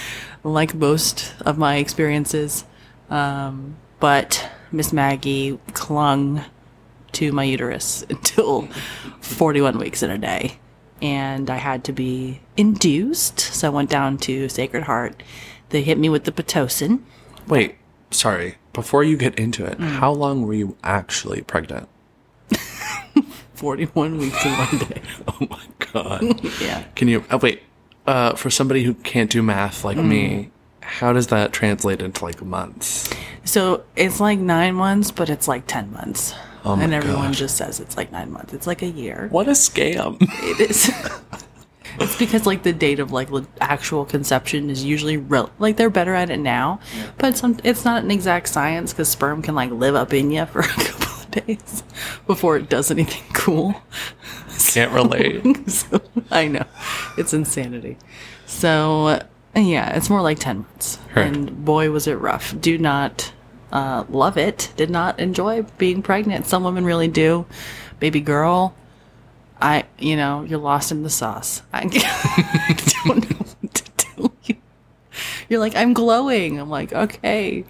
[0.43, 2.65] like most of my experiences.
[3.09, 6.45] Um, but Miss Maggie clung
[7.13, 8.69] to my uterus until
[9.21, 10.59] 41 weeks in a day.
[11.03, 13.41] And I had to be induced.
[13.41, 15.23] So I went down to Sacred Heart.
[15.71, 17.01] They hit me with the Pitocin.
[17.49, 17.77] Wait,
[18.11, 18.57] sorry.
[18.73, 19.89] Before you get into it, Mm.
[19.99, 21.89] how long were you actually pregnant?
[23.55, 25.03] 41 weeks in one day.
[25.29, 26.45] Oh my god.
[26.61, 26.85] yeah.
[26.95, 27.63] Can you oh wait,
[28.07, 30.09] uh for somebody who can't do math like Mm.
[30.09, 30.51] me,
[30.83, 33.11] how does that translate into like months?
[33.45, 36.35] So it's like nine months, but it's like 10 months.
[36.65, 37.39] Oh and everyone gosh.
[37.39, 38.53] just says it's like nine months.
[38.53, 39.29] It's like a year.
[39.31, 40.19] What a scam.
[40.21, 40.91] It is.
[42.01, 43.29] it's because like the date of like
[43.61, 45.51] actual conception is usually real.
[45.59, 46.81] Like they're better at it now,
[47.19, 50.47] but some, it's not an exact science because sperm can like live up in you
[50.47, 51.83] for a couple of days
[52.27, 53.75] before it does anything cool.
[54.59, 55.71] Can't relate.
[55.71, 56.67] so, I know
[57.17, 57.97] it's insanity.
[58.47, 59.21] So
[59.55, 60.97] yeah, it's more like ten months.
[61.11, 61.27] Heard.
[61.27, 62.59] And boy, was it rough.
[62.61, 63.33] Do not
[63.73, 64.73] uh, love it.
[64.77, 66.47] Did not enjoy being pregnant.
[66.47, 67.47] Some women really do.
[67.99, 68.75] Baby girl,
[69.61, 71.63] I you know you're lost in the sauce.
[71.73, 71.83] I,
[73.05, 74.57] don't know what to tell you.
[75.49, 76.59] You're like I'm glowing.
[76.59, 77.65] I'm like okay.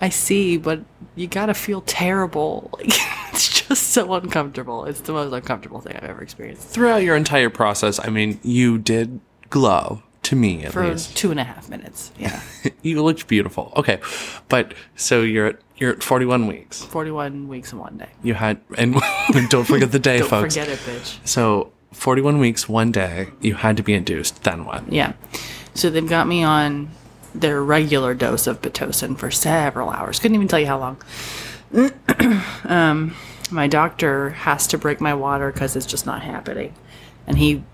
[0.00, 2.70] I see, but you gotta feel terrible.
[2.84, 4.84] Like it's just so uncomfortable.
[4.84, 6.68] It's the most uncomfortable thing I've ever experienced.
[6.68, 9.20] Throughout your entire process, I mean, you did
[9.50, 11.16] glow to me at For least.
[11.16, 12.12] two and a half minutes.
[12.18, 12.40] Yeah.
[12.82, 13.72] you looked beautiful.
[13.76, 14.00] Okay,
[14.48, 16.82] but so you're at you're at 41 weeks.
[16.84, 18.08] 41 weeks and one day.
[18.22, 18.96] You had and
[19.50, 20.54] don't forget the day, Don't folks.
[20.54, 21.18] forget it, bitch.
[21.26, 23.28] So 41 weeks, one day.
[23.40, 24.42] You had to be induced.
[24.44, 24.90] Then what?
[24.92, 25.14] Yeah.
[25.74, 26.90] So they've got me on
[27.34, 30.20] their regular dose of Pitocin for several hours.
[30.20, 30.96] Couldn't even tell you how long.
[32.64, 33.14] um,
[33.50, 36.72] my doctor has to break my water because it's just not happening.
[37.26, 37.64] And he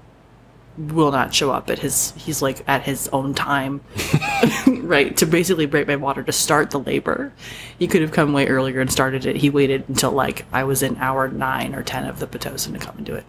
[0.78, 3.80] will not show up at his, he's like at his own time,
[4.66, 5.16] right?
[5.18, 7.32] To basically break my water to start the labor.
[7.78, 9.36] He could have come way earlier and started it.
[9.36, 12.78] He waited until like I was in hour nine or 10 of the Pitocin to
[12.78, 13.24] come and do it.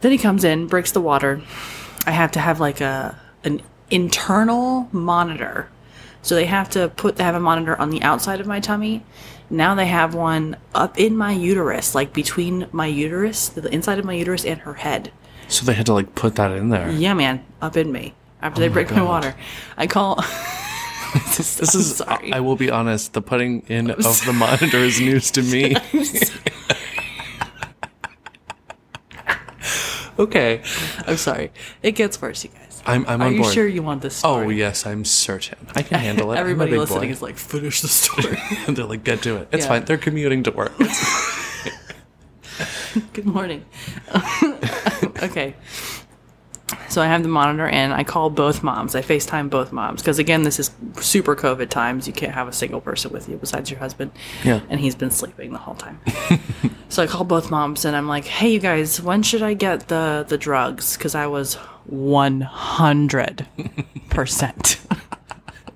[0.00, 1.42] Then he comes in, breaks the water.
[2.06, 5.68] I have to have like a an internal monitor.
[6.22, 9.04] So they have to put they have a monitor on the outside of my tummy.
[9.50, 14.04] Now they have one up in my uterus, like between my uterus, the inside of
[14.04, 15.10] my uterus and her head.
[15.48, 16.90] So they had to like put that in there.
[16.90, 18.14] Yeah, man, up in me.
[18.42, 19.08] After they oh break my God.
[19.08, 19.34] water.
[19.76, 20.16] I call
[21.36, 21.96] This This is.
[21.96, 22.32] sorry.
[22.32, 23.14] I will be honest.
[23.14, 25.74] The putting in of the monitor is news to me.
[30.18, 30.62] okay,
[31.06, 31.50] I'm sorry.
[31.82, 32.82] It gets worse, you guys.
[32.86, 33.04] I'm.
[33.08, 34.46] I'm Are on you sure you want this Story?
[34.46, 35.58] Oh yes, I'm certain.
[35.74, 36.34] I can handle it.
[36.34, 37.12] I'm Everybody listening boy.
[37.12, 38.38] is like, finish the story.
[38.66, 39.48] and they're like, get to it.
[39.52, 39.68] It's Yeah.
[39.68, 39.84] fine.
[39.84, 40.72] They're commuting to work.
[43.12, 43.64] Good morning.
[45.22, 45.54] Okay.
[46.90, 48.94] So I have the monitor and I call both moms.
[48.94, 52.06] I FaceTime both moms because again, this is super COVID times.
[52.06, 54.12] You can't have a single person with you besides your husband.
[54.44, 54.60] Yeah.
[54.68, 55.98] And he's been sleeping the whole time.
[56.90, 59.88] so I call both moms and I'm like, "Hey, you guys, when should I get
[59.88, 61.54] the the drugs?" Because I was
[61.86, 63.46] one hundred
[64.10, 64.78] percent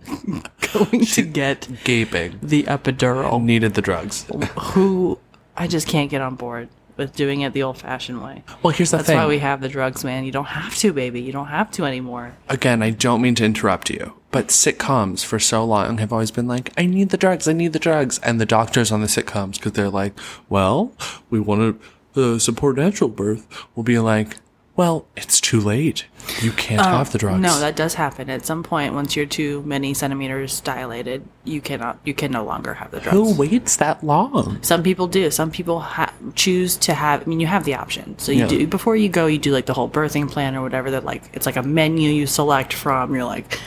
[0.75, 2.39] going to get Gaping.
[2.43, 4.27] the epidural Needed the drugs.
[4.59, 5.19] who
[5.57, 8.45] I just can't get on board with doing it the old fashioned way.
[8.63, 8.99] Well, here's the thing.
[8.99, 9.19] That's thing.
[9.19, 10.25] why we have the drugs, man.
[10.25, 11.21] You don't have to, baby.
[11.21, 12.35] You don't have to anymore.
[12.49, 16.47] Again, I don't mean to interrupt you, but sitcoms for so long have always been
[16.49, 18.19] like, I need the drugs, I need the drugs.
[18.21, 20.93] And the doctors on the sitcoms, because they're like, well,
[21.31, 21.81] we want
[22.15, 24.37] to uh, support natural birth, will be like,
[24.75, 26.07] well, it's too late.
[26.41, 27.41] You can't um, have the drugs.
[27.41, 28.95] No, that does happen at some point.
[28.95, 31.99] Once you're too many centimeters dilated, you cannot.
[32.05, 33.17] You can no longer have the drugs.
[33.17, 34.63] Who waits that long?
[34.63, 35.31] Some people do.
[35.31, 37.23] Some people ha- choose to have.
[37.23, 38.19] I mean, you have the option.
[38.19, 38.47] So you Yeah.
[38.49, 39.27] do before you go.
[39.27, 40.91] You do like the whole birthing plan or whatever.
[40.93, 43.15] That like it's like a menu you select from.
[43.15, 43.59] You're like,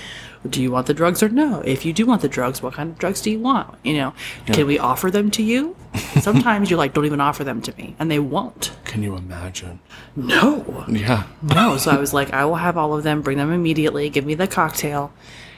[0.50, 1.62] do you want the drugs or no?
[1.62, 3.76] If you do want the drugs, what kind of drugs do you want?
[3.84, 4.14] You know,
[4.48, 5.76] can we offer them to you?
[6.22, 8.72] Sometimes you're like, don't even offer them to me, and they won't.
[8.86, 9.80] Can you imagine?
[10.16, 11.24] No, Yeah.
[11.42, 11.78] no.
[11.78, 13.22] So I was like, I will have all of them.
[13.22, 14.10] Bring them immediately.
[14.10, 15.12] Give me the cocktail.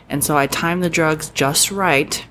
[0.09, 2.25] And so I timed the drugs just right,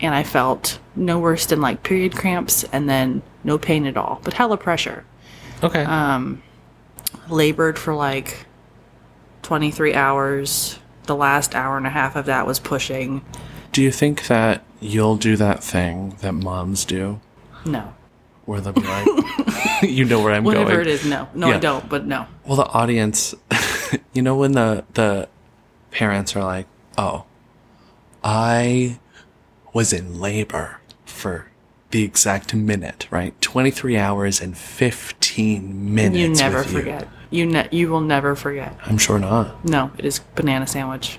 [0.00, 4.20] and I felt no worse than like period cramps, and then no pain at all,
[4.22, 5.04] but hella pressure.
[5.62, 5.82] Okay.
[5.84, 6.42] Um,
[7.28, 8.46] Labored for like
[9.42, 10.78] 23 hours.
[11.06, 13.24] The last hour and a half of that was pushing.
[13.72, 17.20] do you think that you'll do that thing that moms do?
[17.64, 17.94] No.
[18.44, 19.06] Where they'll be like,
[19.82, 20.78] you know where I'm Whatever going.
[20.78, 21.28] Whatever it is, no.
[21.34, 21.56] No, Yeah.
[21.56, 22.26] I don't, but no.
[22.44, 23.34] Well, the audience,
[24.12, 25.28] you know, when the the
[25.92, 26.66] parents are like,
[26.98, 27.24] "Oh,
[28.24, 28.98] I
[29.72, 31.46] was in labor for
[31.90, 33.38] the exact minute, right?
[33.40, 37.02] Twenty three hours and fifteen minutes." You never forget.
[37.02, 38.76] You ne- you will never forget.
[38.84, 39.64] I'm sure not.
[39.64, 41.18] No, it is banana sandwich.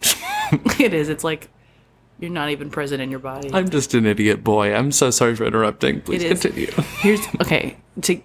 [0.78, 1.08] it is.
[1.08, 1.48] It's like
[2.18, 3.50] you're not even present in your body.
[3.52, 4.74] I'm just an idiot boy.
[4.74, 6.00] I'm so sorry for interrupting.
[6.00, 6.40] Please It is.
[6.42, 6.70] continue.
[7.00, 8.20] Here's okay to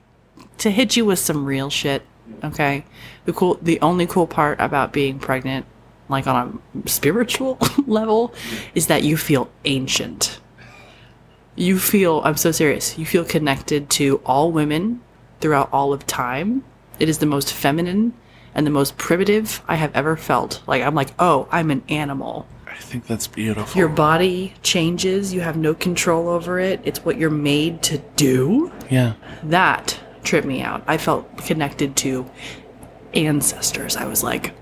[0.59, 2.03] to hit you with some real shit.
[2.43, 2.85] Okay,
[3.25, 5.65] the cool, the only cool part about being pregnant,
[6.07, 8.33] like on a spiritual level,
[8.75, 10.39] is that you feel ancient.
[11.55, 12.21] You feel.
[12.23, 12.97] I'm so serious.
[12.97, 15.01] You feel connected to all women
[15.41, 16.63] throughout all of time.
[17.03, 18.13] It is the most feminine
[18.55, 20.63] and the most primitive I have ever felt.
[20.67, 22.47] Like I'm like, oh, I'm an animal.
[22.65, 23.77] I think that's beautiful.
[23.77, 25.33] Your body changes.
[25.33, 26.79] You have no control over it.
[26.85, 29.15] It's what you're made to do yeah.
[29.43, 30.81] that tripped me out.
[30.87, 32.25] I felt connected to
[33.13, 33.97] ancestors.
[33.97, 34.53] I was like,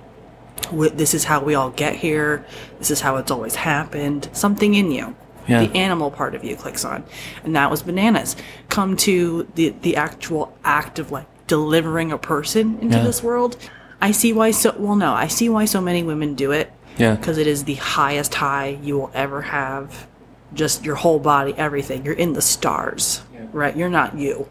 [0.72, 2.44] this is how we all get here.
[2.80, 4.30] This is how it's always happened.
[4.34, 5.16] Something in you.
[5.48, 5.64] Yeah.
[5.68, 7.04] The animal part of you clicks on.
[7.44, 8.36] And that was bananas.
[8.70, 13.04] Come to the, the actual act of like delivering a person into Yeah.
[13.04, 13.58] this world.
[14.02, 17.16] I see why so, well, no, I see why so many women do it Yeah.
[17.16, 20.08] because it is the highest high you will ever have.
[20.54, 22.06] Just your whole body, everything.
[22.06, 23.22] You're in the stars,
[23.52, 23.76] right?
[23.76, 24.48] You're not you.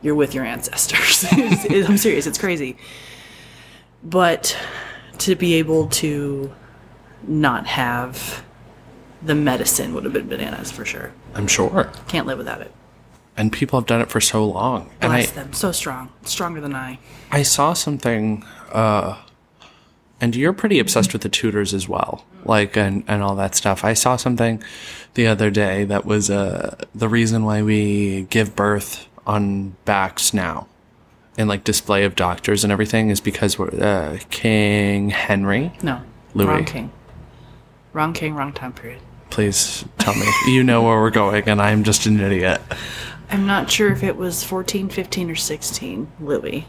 [0.00, 1.24] You're with your ancestors.
[1.32, 2.28] It's- it's- I'm serious.
[2.28, 2.76] It's crazy.
[4.04, 4.56] But
[5.18, 6.52] to be able to
[7.26, 8.44] not have
[9.24, 11.10] the medicine would have been bananas for sure.
[11.34, 11.90] I'm sure.
[12.06, 12.70] Can't live without it.
[13.38, 14.90] And people have done it for so long.
[15.00, 15.52] And I, Bless them.
[15.52, 16.10] So strong.
[16.24, 16.98] Stronger than I.
[17.30, 19.16] I saw something, uh,
[20.20, 23.84] and you're pretty obsessed with the Tudors as well, like and and all that stuff.
[23.84, 24.60] I saw something
[25.14, 30.66] the other day that was uh the reason why we give birth on backs now,
[31.36, 35.72] and like display of doctors and everything is because we're uh, King Henry.
[35.82, 36.02] No.
[36.34, 36.48] Louis.
[36.48, 36.92] Wrong king.
[37.92, 39.00] Wrong king, wrong time period.
[39.30, 42.60] Please tell me you know where we're going, and I'm just an idiot.
[43.30, 46.66] I'm not sure if it was 14, 15, or 16, Louis.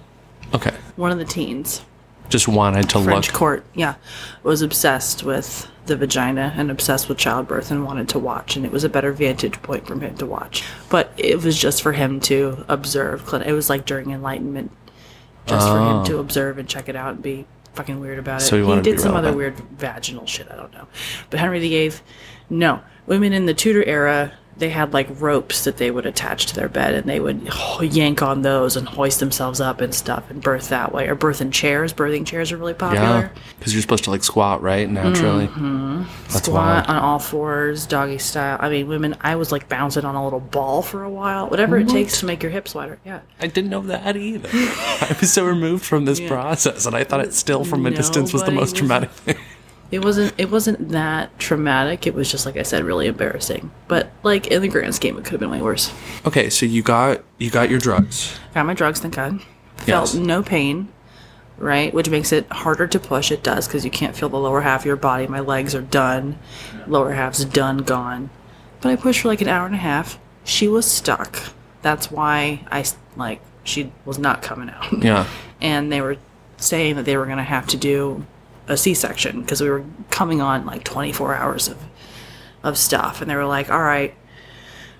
[0.53, 1.81] Okay, One of the teens.
[2.27, 3.35] just wanted to French look.
[3.35, 3.95] court, yeah,
[4.43, 8.71] was obsessed with the vagina and obsessed with childbirth and wanted to watch, and it
[8.71, 10.63] was a better vantage point for him to watch.
[10.89, 13.31] But it was just for him to observe.
[13.33, 14.71] It was like during Enlightenment,
[15.45, 16.19] just for him to oh.
[16.19, 18.45] observe and check it out and be fucking weird about it.
[18.45, 20.47] So he wanted to did some other weird vaginal shit.
[20.49, 20.87] I don't know,
[21.29, 21.93] but Henry VIII,
[22.49, 24.33] no, women in the Tudor era.
[24.59, 27.49] They had like ropes that they would attach to their bed, and they would
[27.81, 31.41] yank on those and hoist themselves up and stuff, and birth that way, or birth
[31.41, 31.93] in chairs.
[31.93, 33.03] Birthing chairs are really popular.
[33.03, 35.47] Yeah, because you're supposed to like squat right naturally.
[35.47, 36.03] Mm-hmm.
[36.29, 36.87] That's squat wild.
[36.87, 38.57] on all fours, doggy style.
[38.59, 39.15] I mean, women.
[39.21, 41.47] I was like bouncing on a little ball for a while.
[41.49, 42.99] Whatever it takes to make your hips wider.
[43.05, 43.21] Yeah.
[43.39, 44.49] I didn't know that either.
[44.53, 48.33] I was so removed from this process, and I thought it still from a distance
[48.33, 49.37] was the most was- traumatic thing.
[49.91, 50.33] It wasn't.
[50.37, 52.05] It wasn't that traumatic.
[52.05, 53.71] It was just like I said, really embarrassing.
[53.87, 55.91] But like in the grand scheme, it could have been way worse.
[56.25, 58.37] Okay, so you got you got your drugs.
[58.53, 59.39] Got my drugs, thank God.
[59.87, 60.11] Yes.
[60.11, 60.89] Felt no pain,
[61.57, 61.91] right?
[61.93, 63.31] Which makes it harder to push.
[63.31, 65.25] It does because you can't feel the lower half of your body.
[65.25, 66.37] My legs are done.
[66.85, 68.29] Lower half's done, gone.
[68.81, 70.19] But I pushed for like an hour and a half.
[70.43, 71.39] She was stuck.
[71.81, 72.85] That's why I
[73.15, 75.03] like she was not coming out.
[75.03, 75.25] Yeah.
[75.61, 76.17] and they were
[76.57, 78.25] saying that they were going to have to do
[78.69, 81.77] a C-section because we were coming on like 24 hours of
[82.63, 84.13] of stuff, and they were like, "All right,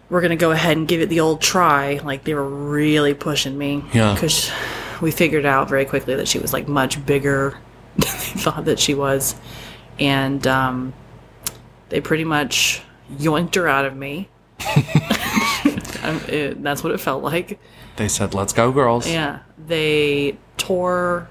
[0.10, 3.14] we're going to go ahead and give it the old try." Like they were really
[3.14, 4.14] pushing me, Yeah.
[4.14, 4.52] because
[5.02, 7.58] we figured out very quickly that she was like much bigger
[7.98, 9.36] than they thought that she was,
[10.00, 10.94] and um,
[11.90, 12.82] they pretty much
[13.18, 14.28] yoinked her out of me.
[16.02, 17.60] Um, it, that's what it felt like.
[17.98, 21.30] They said, "Let's go, girls." Yeah, they tore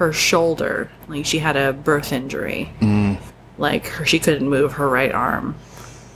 [0.00, 0.90] her shoulder.
[1.08, 2.72] Like she had a birth injury.
[3.58, 5.54] Like her, she couldn't move her right arm,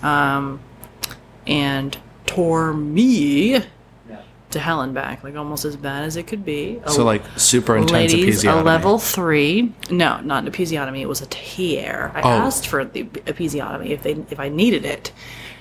[0.02, 0.58] um,
[1.46, 3.62] and tore me
[4.52, 5.22] to hell and back.
[5.22, 6.80] Like almost as bad as it could be.
[6.84, 9.74] A- So like super intense Ladies, a level three.
[9.90, 11.00] No, not an episiotomy.
[11.02, 12.10] It was a tear.
[12.14, 12.28] I Oh.
[12.28, 15.12] asked for the episiotomy if they if I needed it,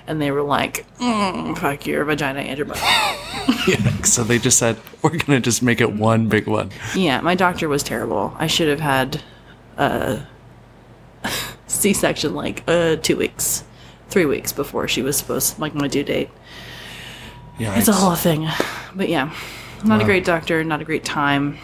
[0.07, 2.79] and they were like, mm, "Fuck your vagina and your butt."
[3.67, 7.35] Yeah, so they just said, "We're gonna just make it one big one." Yeah, my
[7.35, 8.33] doctor was terrible.
[8.37, 9.21] I should have had
[9.77, 10.21] a
[11.67, 13.63] C-section like uh two weeks,
[14.09, 16.29] three weeks before she was supposed like my due date.
[17.59, 18.47] Yeah, It's a whole thing,
[18.95, 19.33] but yeah,
[19.85, 21.57] not a great doctor, not a great time.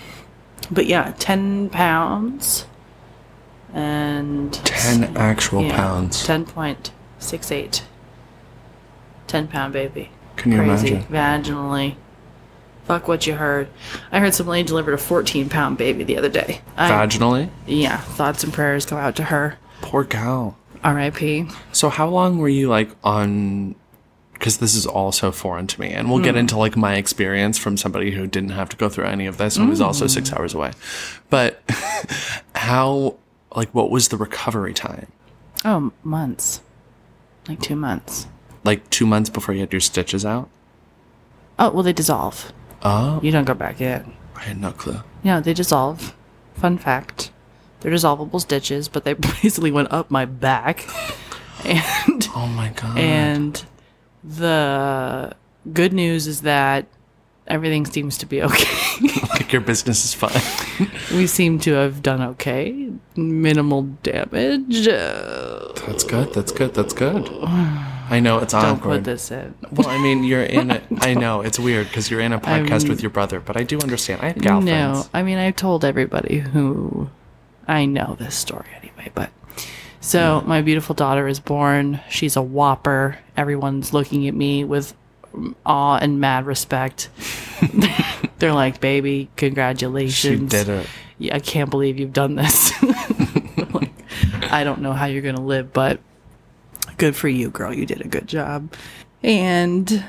[0.71, 2.65] But yeah, ten pounds
[3.73, 6.23] and ten actual yeah, pounds.
[6.25, 7.83] ten point six eight.
[9.29, 10.09] Ten pound baby.
[10.35, 10.89] Can you Crazy.
[10.95, 11.03] imagine?
[11.53, 11.95] Vaginally.
[12.85, 13.69] Fuck what you heard.
[14.11, 16.61] I heard some lady delivered a 14 pound baby the other day.
[16.75, 19.57] I, Vaginally, yeah, thoughts and prayers go out to her.
[19.81, 20.57] poor gal.
[20.83, 21.45] R.I.P.
[21.71, 23.75] So how long were you like on?
[24.33, 26.23] Because this is all so foreign to me, and we'll Hmm.
[26.23, 29.37] get into like my experience from somebody who didn't have to go through any of
[29.37, 30.09] this and was also Hmm.
[30.09, 30.71] six hours away.
[31.29, 31.61] But
[32.55, 33.15] how?
[33.55, 35.07] Like, what was the recovery time?
[35.65, 36.61] Oh, months.
[37.47, 38.27] Like two months.
[38.63, 40.49] Like two months before you had your stitches out?
[41.57, 42.53] Oh, well, they dissolve.
[42.83, 44.13] Oh, You don't go back in.
[44.35, 45.01] I had no clue.
[45.23, 46.15] Yeah, they dissolve.
[46.55, 47.31] Fun fact.
[47.81, 50.87] They're dissolvable stitches, but they basically went up my back.
[51.65, 52.97] And Oh my god.
[52.97, 53.65] and
[54.23, 55.35] the
[55.73, 56.85] good news is that
[57.47, 59.09] everything seems to be okay.
[59.33, 60.87] like your business is fine.
[61.11, 62.89] we seem to have done okay.
[63.17, 64.85] Minimal damage.
[64.85, 66.33] That's good.
[66.33, 66.73] That's good.
[66.73, 67.27] That's good.
[68.09, 68.97] I know it's don't awkward.
[68.97, 69.55] put this in.
[69.71, 70.83] Well, I mean, you're in it.
[71.01, 73.63] I know it's weird because you're in a podcast I'm- with your brother, but I
[73.63, 74.21] do understand.
[74.21, 75.09] I have gal no, friends.
[75.13, 77.09] I mean I've told everybody who
[77.67, 79.29] I know this story anyway, but
[80.01, 80.49] so hmm.
[80.49, 81.99] my beautiful daughter is born.
[82.09, 83.17] She's a whopper.
[83.37, 84.93] Everyone's looking at me with
[85.65, 87.09] awe and mad respect.
[88.39, 90.51] They're like, "Baby, congratulations!
[90.51, 90.87] She did it.
[91.17, 92.71] Yeah, I can't believe you've done this."
[93.71, 93.91] Like,
[94.51, 95.99] I don't know how you're gonna live, but
[96.99, 97.73] good for you, girl.
[97.73, 98.73] You did a good job.
[99.23, 100.05] And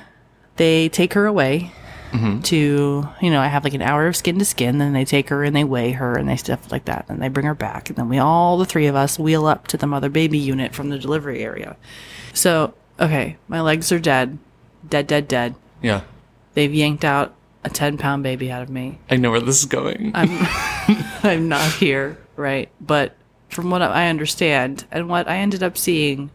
[0.56, 1.72] they take her away
[2.12, 2.40] mm-hmm.
[2.40, 4.78] to, you know, I have like an hour of skin to skin.
[4.78, 7.06] Then they take her and they weigh her and they stuff like that.
[7.08, 7.88] And they bring her back.
[7.88, 10.74] And then we all, the three of us, wheel up to the mother baby unit
[10.74, 11.76] from the delivery area.
[12.32, 14.38] So, okay, my legs are dead.
[14.88, 15.54] Dead, dead, dead.
[15.82, 16.02] Yeah.
[16.54, 17.34] They've yanked out
[17.64, 18.98] a 10 pound baby out of me.
[19.10, 20.12] I know where this is going.
[20.14, 22.68] I'm not here, right?
[22.80, 23.16] But
[23.48, 26.30] from what I understand and what I ended up seeing,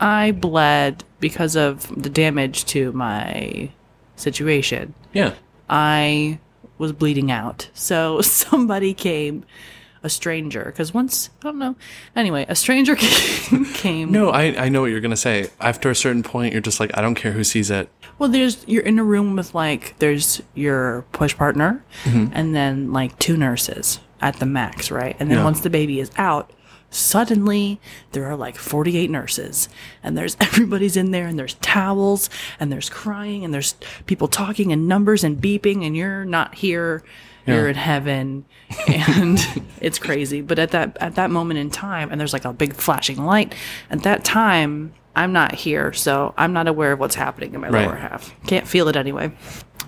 [0.00, 3.70] I bled because of the damage to my
[4.16, 4.94] situation.
[5.12, 5.34] yeah.
[5.68, 6.40] I
[6.78, 7.68] was bleeding out.
[7.74, 9.44] So somebody came,
[10.02, 11.76] a stranger, because once, I don't know.
[12.16, 12.96] Anyway, a stranger
[13.74, 14.10] came.
[14.10, 15.50] No, I, I know what you're going to say.
[15.60, 17.88] After a certain point, you're just like, I don't care who sees it.
[18.18, 22.32] Well, there's you're in a room with like there's your push partner, mm-hmm.
[22.34, 25.16] and then like two nurses at the max, right?
[25.20, 25.44] And then Yeah.
[25.44, 26.50] once the baby is out,
[26.90, 27.80] suddenly
[28.12, 29.68] there are like 48 nurses,
[30.02, 32.28] and there's everybody's in there, and there's towels,
[32.58, 33.74] and there's crying, and there's
[34.06, 37.02] people talking and numbers and beeping, and you're not here.
[37.46, 38.44] You're in heaven,
[38.86, 39.38] and
[39.80, 40.40] it's crazy.
[40.40, 43.56] But at that at that moment in time, and there's like a big flashing light.
[43.90, 47.68] At that time, I'm not here, so I'm not aware of what's happening in my
[47.68, 47.86] Right.
[47.88, 48.32] lower half.
[48.46, 49.32] Can't feel it anyway.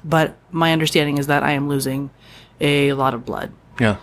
[0.02, 2.10] But my understanding is that I am losing
[2.60, 3.52] a lot of blood.
[3.78, 3.96] Yeah.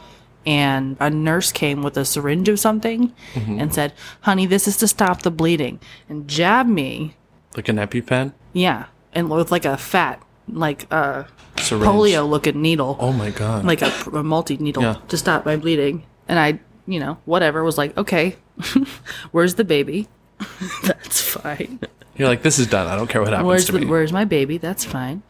[0.45, 3.59] And a nurse came with a syringe of something Mm-hmm.
[3.59, 5.79] and said, Honey, this is to stop the bleeding.
[6.07, 7.15] And jabbed me.
[7.55, 8.33] Like an EpiPen?
[8.53, 8.85] Yeah.
[9.13, 11.27] And with like a fat, like a
[11.57, 11.85] Syringe.
[11.85, 12.95] polio looking needle.
[12.99, 13.65] Oh my God.
[13.65, 14.95] Like a, a multi needle Yeah.
[15.09, 16.03] to stop my bleeding.
[16.27, 18.35] And I, you know, whatever, was like, Okay,
[19.31, 20.07] where's the baby?
[20.83, 21.79] That's fine.
[22.15, 22.87] you're like, this is done.
[22.87, 23.85] I don't care what happens where's to the, me.
[23.87, 25.21] where's my baby that's fine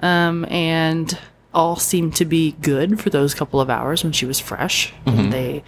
[0.00, 1.18] um and
[1.54, 4.92] all seemed to be good for those couple of hours when she was fresh.
[5.06, 5.30] Mm-hmm.
[5.30, 5.64] they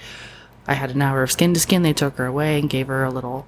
[0.67, 1.83] i had an hour of skin to skin.
[1.83, 3.47] They took her away and gave her a little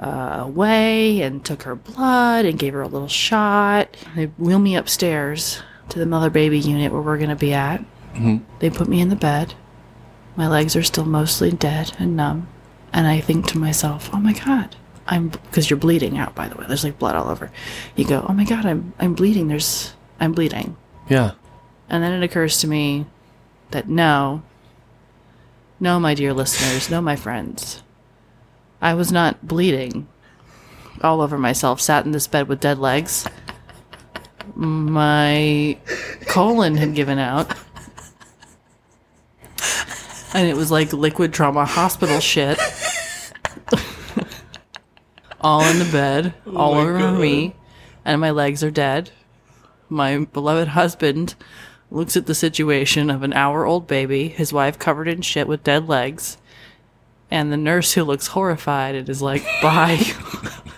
[0.00, 3.96] uh, away and took her blood and gave her a little shot.
[4.14, 7.80] They wheel me upstairs to the mother baby unit where we're going to be at.
[8.14, 8.38] Mm-hmm.
[8.58, 9.54] they put me in the bed.
[10.34, 12.48] My legs are still mostly dead and numb.
[12.92, 14.74] And i think to myself oh my god
[15.06, 16.64] i'm because you're bleeding out by the way.
[16.66, 17.50] There's like blood all over.
[17.96, 19.48] You go oh my god i'm i'm bleeding.
[19.48, 20.76] There's i'm bleeding.
[21.08, 21.32] Yeah.
[21.88, 23.06] And then it occurs to me
[23.70, 24.42] that no
[25.80, 27.82] no my dear listeners no my friends.
[28.80, 30.08] I was not bleeding
[31.02, 33.26] all over myself sat in this bed with dead legs.
[34.54, 35.78] My
[36.26, 37.52] colon had given out.
[40.34, 42.58] And it was like liquid trauma hospital shit.
[45.40, 47.20] All in the bed oh all my over God.
[47.20, 47.54] me
[48.04, 49.10] and my legs are dead.
[49.88, 51.34] My beloved husband
[51.90, 55.64] looks at the situation of an hour old baby, his wife covered in shit with
[55.64, 56.38] dead legs,
[57.30, 60.00] and the nurse who looks horrified and is like, Bye,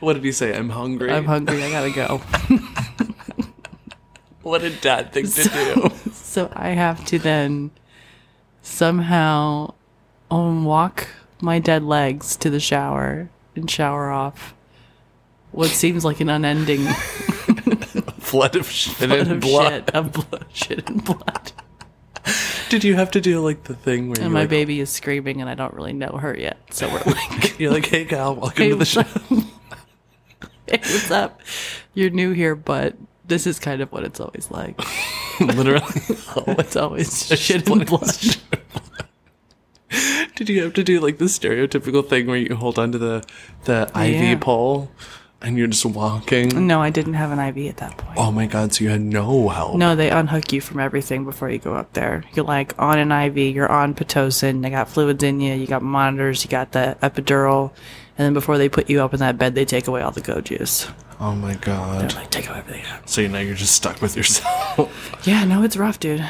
[0.00, 0.56] What did he say?
[0.56, 1.10] I'm hungry.
[1.10, 2.18] I'm hungry, I gotta go.
[4.42, 5.90] what a dad thing to do.
[6.12, 7.72] So I have to then
[8.62, 9.74] somehow
[10.30, 11.08] um, walk
[11.40, 14.54] my dead legs to the shower and shower off
[15.50, 16.86] what seems like an unending
[18.28, 19.72] Flood of shit flood and of blood.
[19.86, 21.52] shit, of blood, shit and blood.
[22.68, 25.40] Did you have to do like the thing where And my like, baby is screaming,
[25.40, 26.58] and I don't really know her yet.
[26.70, 29.02] So we're like, you're like, hey Cal, welcome Hey, to the show.
[30.66, 31.40] hey, what's up?
[31.94, 34.78] You're new here, but this is kind of what it's always like.
[35.40, 35.84] Literally.
[36.58, 38.10] It's always shit and blood.
[40.36, 43.24] Did you have to do like the stereotypical thing where you hold onto the
[43.64, 44.32] the Yeah.
[44.32, 44.90] IV pole
[45.40, 46.66] and you're just walking?
[46.66, 48.18] No, I didn't have an IV at that point.
[48.18, 49.76] Oh my god, so you had no help.
[49.76, 52.24] No, they unhook you from everything before you go up there.
[52.34, 55.82] You're like on an IV, you're on Pitocin, they got fluids in you, you got
[55.82, 57.70] monitors, you got the epidural,
[58.16, 60.20] and then before they put you up in that bed, they take away all the
[60.20, 60.88] go juice.
[61.20, 62.02] Oh my god.
[62.10, 62.84] They're like, take away everything.
[63.06, 65.14] So you know you're just stuck with yourself.
[65.26, 66.24] Yeah, no, it's rough, dude.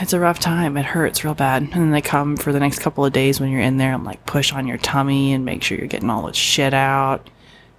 [0.00, 0.76] It's a rough time.
[0.76, 1.62] It hurts real bad.
[1.62, 4.02] And then they come for the next couple of days when you're in there and
[4.02, 7.30] like push on your tummy and make sure you're getting all the shit out.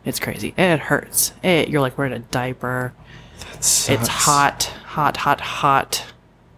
[0.06, 0.54] It's crazy.
[0.58, 1.34] It hurts.
[1.44, 2.94] It, you're like wearing a diaper.
[3.54, 6.06] It's It's hot, hot, hot, hot.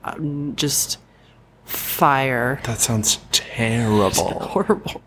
[0.03, 0.97] Um, just
[1.65, 2.59] fire.
[2.63, 4.39] That sounds terrible.
[4.39, 5.01] Horrible.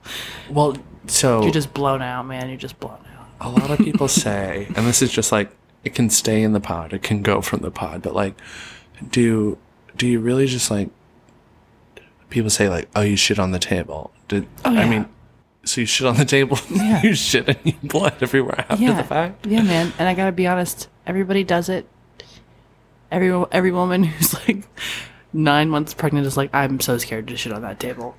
[0.51, 0.77] well,
[1.07, 2.49] so You're just blown out, man.
[2.49, 3.27] You're just blown out.
[3.41, 5.51] a lot of people say, and this is just like
[5.85, 8.35] it can stay in the pod, it can go from the pod, but like,
[9.11, 9.59] do
[9.97, 10.91] do you really just like?
[12.31, 14.91] People say like, "Oh, you shit on the table." Did I yeah.
[14.91, 15.09] mean?
[15.69, 17.03] So you shit on the table, Yeah.
[17.03, 18.95] you shit and you blood everywhere after yeah.
[18.95, 19.47] the fact.
[19.47, 19.93] Yeah, man.
[19.99, 21.87] And I gotta be honest, everybody does it.
[23.11, 24.65] Every every woman who's like
[25.35, 28.17] nine months pregnant is like, I'm so scared to shit on that table.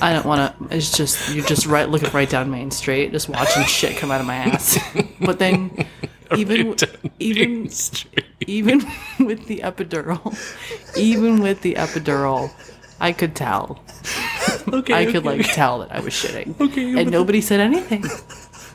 [0.00, 0.76] I don't want to.
[0.76, 4.20] It's just you're just right looking right down Main Street, just watching shit come out
[4.20, 4.76] of my ass.
[5.20, 5.86] But then,
[6.36, 6.74] even
[7.20, 7.70] even
[8.46, 8.78] even
[9.20, 10.36] with the epidural,
[10.96, 12.50] even with the epidural,
[13.00, 13.80] I could tell.
[14.72, 15.38] okay, I could okay.
[15.38, 16.54] like tell that I was shitting.
[16.60, 18.04] Okay, and nobody said anything.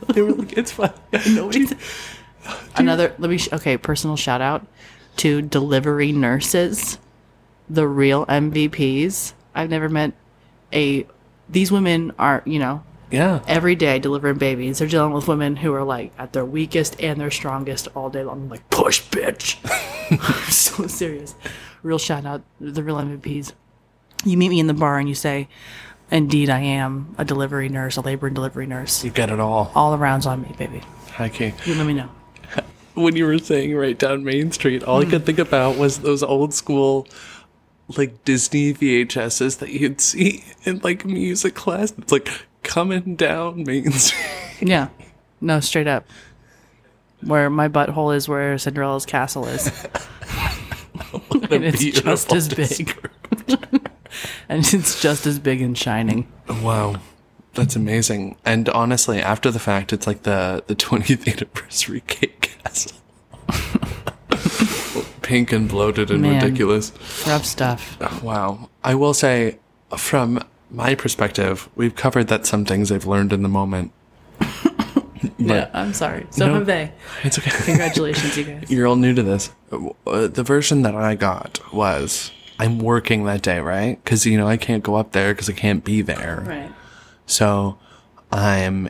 [0.14, 0.94] they were like, "It's fine."
[1.30, 1.66] Nobody.
[1.68, 1.78] Said,
[2.76, 4.66] Another, let me, sh- okay, personal shout out
[5.18, 6.98] to delivery nurses,
[7.70, 9.34] the real MVPs.
[9.54, 10.14] I've never met
[10.74, 11.06] a,
[11.50, 13.42] these women are, you know, Yeah.
[13.48, 14.80] every day delivering babies.
[14.80, 18.24] They're dealing with women who are like at their weakest and their strongest all day
[18.24, 18.44] long.
[18.44, 19.58] I'm like, push, bitch.
[20.52, 21.36] so serious.
[21.84, 23.52] Real shout out, the real MVPs.
[24.26, 25.48] You meet me in the bar and you say,
[26.12, 29.04] Indeed, I am a delivery nurse, a labor and delivery nurse.
[29.04, 29.72] You get it all.
[29.76, 30.82] All around's on me, baby.
[31.12, 31.54] Hi, Kay.
[31.66, 32.10] You let me know.
[32.96, 35.12] when you were saying right down Main Street, all I hmm.
[35.12, 37.08] could think about was those old school
[37.98, 41.94] like Disney VHSs that you'd see in like music class.
[41.98, 42.30] It's like
[42.64, 44.22] coming down Main Street.
[44.62, 44.90] Yeah.
[45.42, 46.06] No, straight up.
[47.22, 49.68] Where my butthole is where Cinderella's castle is.
[51.32, 52.98] and it's just as big.
[54.50, 56.28] And it's just as big and shining.
[56.62, 56.96] Wow.
[57.54, 58.38] That's amazing.
[58.46, 62.98] And honestly, after the fact, it's like the, the 20th anniversary cake castle.
[65.22, 66.42] Pink and bloated and Man.
[66.44, 66.92] ridiculous.
[67.28, 68.00] Rough stuff.
[68.24, 68.70] Wow.
[68.84, 69.60] I will say,
[69.96, 73.92] from my perspective, we've covered that some things I've learned in the moment.
[75.38, 76.26] Yeah, I'm sorry.
[76.32, 76.54] So No.
[76.56, 76.92] have they.
[77.24, 77.52] It's okay.
[77.66, 78.70] Congratulations, you guys.
[78.72, 79.52] You're all new to this.
[79.72, 84.04] Uh, The version that I got was I'm working that day, right?
[84.04, 86.44] Because, you know, I can't go up there because I can't be there.
[86.46, 86.72] Right.
[87.26, 87.80] So
[88.32, 88.90] I'm,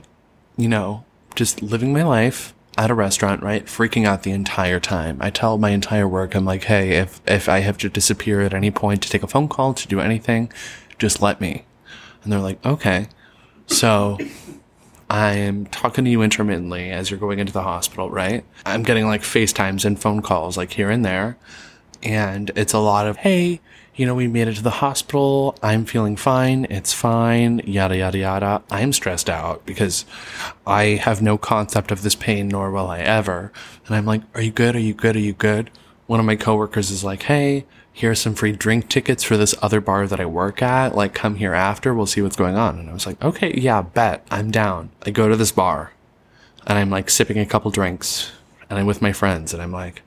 [0.58, 1.06] you know,
[1.36, 3.66] just living my life at a restaurant, right?
[3.66, 5.18] Freaking out the entire time.
[5.22, 8.54] I tell my entire work, I'm like, hey, if, if I have to disappear at
[8.54, 10.52] any point to take a phone call, to do anything,
[10.98, 11.66] just let me.
[12.24, 13.08] And they're like, okay.
[13.68, 14.18] So
[15.10, 18.44] I'm talking to you intermittently as you're going into the hospital, right?
[18.66, 21.38] I'm getting like FaceTimes and phone calls like here and there.
[22.04, 23.62] And it's a lot of, hey,
[23.96, 25.58] you know, we made it to the hospital.
[25.62, 26.66] I'm feeling fine.
[26.70, 27.60] It's fine.
[27.66, 28.64] Yada, yada, yada.
[28.72, 30.06] I'm stressed out because
[30.66, 33.52] I have no concept of this pain, nor will I ever.
[33.86, 34.76] And I'm like, are you good?
[34.76, 35.18] Are you good?
[35.18, 35.70] Are you good?
[36.08, 39.82] One of my coworkers is like, hey, here's some free drink tickets for this other
[39.82, 40.96] bar that I work at.
[40.96, 41.94] Like, come here after.
[41.94, 42.80] We'll see what's going on.
[42.80, 44.26] And I was like, okay, yeah, bet.
[44.32, 44.92] I'm down.
[45.06, 45.92] I go to this bar
[46.66, 48.32] and I'm like sipping a couple drinks
[48.70, 50.04] and I'm with my friends and I'm like,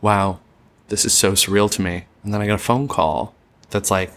[0.00, 0.40] wow,
[0.88, 2.04] this is so surreal to me.
[2.22, 3.34] And then I get a phone call
[3.70, 4.12] that's like,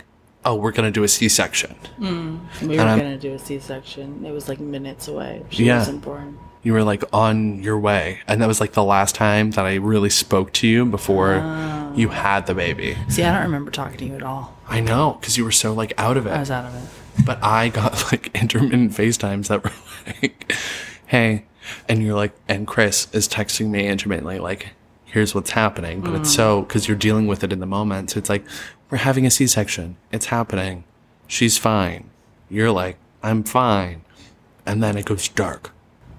[0.45, 1.71] oh, we're going to do a C section.
[1.97, 4.25] Hmm, we were going to do a C section.
[4.25, 5.43] It was like minutes away.
[5.49, 5.79] She Yeah.
[5.79, 6.37] wasn't born.
[6.63, 8.19] You were like on your way.
[8.27, 11.93] And that was like the last time that I really spoke to you before oh.
[11.95, 12.97] you had the baby.
[13.09, 14.57] See, I don't remember talking to you at all.
[14.67, 16.31] I know, because you were so like out of it.
[16.31, 17.25] I was out of it.
[17.25, 19.71] but I got like intermittent FaceTimes that were
[20.21, 20.53] like,
[21.07, 21.45] hey,
[21.89, 24.69] and you're like, and Chris is texting me intermittently, like,
[25.17, 25.99] here's what's happening.
[25.99, 26.35] But it's mm.
[26.35, 28.11] so, because you're dealing with it in the moment.
[28.11, 28.45] So it's like,
[28.91, 29.97] we're having a C section.
[30.11, 30.83] It's happening.
[31.25, 32.11] She's fine.
[32.51, 34.03] You're like, I'm fine.
[34.63, 35.71] And then it goes dark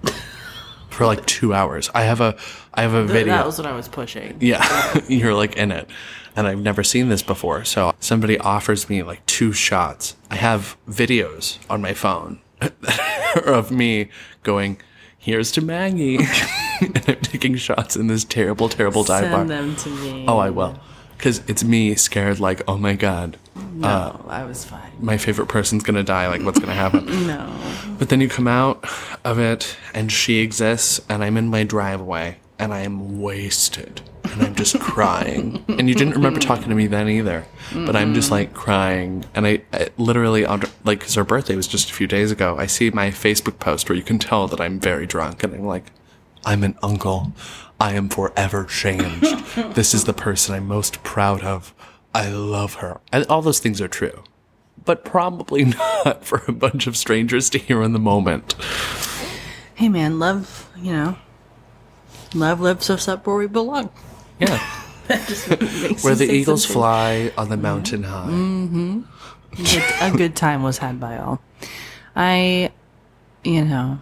[0.89, 1.89] for like two hours.
[1.95, 2.37] I have a,
[2.73, 3.35] I have a Th- video.
[3.35, 4.37] That was what I was pushing.
[4.41, 5.89] Yeah, you're like in it.
[6.35, 7.63] And I've never seen this before.
[7.63, 10.17] So somebody offers me like two shots.
[10.29, 12.41] I have videos on my phone
[13.45, 14.09] of me
[14.43, 14.77] going,
[15.19, 16.17] here's to Maggie.
[16.81, 19.45] and I'm taking shots in this terrible, terrible dive Send bar.
[19.45, 20.25] them to me.
[20.27, 20.79] Oh, I will.
[21.17, 23.37] Because it's me scared, like, oh my God,
[23.73, 24.89] No, uh, I was fine.
[25.01, 26.27] my favorite person's gonna die.
[26.29, 27.05] Like, what's gonna happen?
[27.27, 27.53] No.
[27.99, 28.85] But then you come out
[29.25, 34.01] of it and she exists and I'm in my driveway and I am wasted
[34.31, 35.63] and I'm just crying.
[35.67, 37.45] And you didn't remember talking to me then either.
[37.73, 40.45] But I'm just like crying and I, I literally
[40.83, 42.55] like cuz her birthday was just a few days ago.
[42.57, 45.65] I see my Facebook post where you can tell that I'm very drunk and I'm
[45.65, 45.91] like
[46.45, 47.33] I'm an uncle.
[47.79, 49.55] I am forever changed.
[49.75, 51.73] this is the person I'm most proud of.
[52.13, 52.99] I love her.
[53.11, 54.23] And all those things are true
[54.85, 55.65] but probably
[56.05, 58.55] not for a bunch of strangers to hear in the moment.
[59.75, 61.17] Hey, man, love, you know,
[62.33, 63.91] love lifts us up where we belong.
[64.39, 64.57] Yeah.
[66.01, 66.73] Where the eagles something.
[66.73, 68.11] fly on the mountain mm-hmm.
[68.11, 68.29] high.
[68.29, 69.63] Mm-hmm.
[69.63, 71.41] Good- a good time was had by all.
[72.15, 72.71] I,
[73.43, 73.99] you know,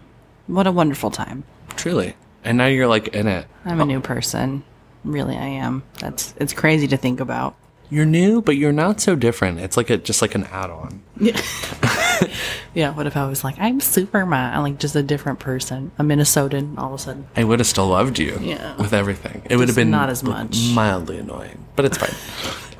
[0.48, 1.44] what a wonderful time.
[1.76, 2.16] Truly.
[2.44, 3.46] And now you're like in it.
[3.66, 4.64] I'm a new person.
[5.04, 5.84] Really, I am.
[6.00, 7.56] That's it's crazy to think about.
[7.90, 9.60] You're new, but you're not so different.
[9.60, 11.02] It's like a just like an add-on.
[11.20, 11.40] Yeah.
[12.74, 16.04] Yeah, what if I was like, I'm Superman, I'm like just a different person, a
[16.04, 17.28] Minnesotan, all of a sudden.
[17.36, 18.38] I would have still loved you.
[18.42, 18.76] Yeah.
[18.78, 19.42] With everything.
[19.50, 20.58] It would have been not as much.
[20.74, 22.14] mildly annoying, but it's fine.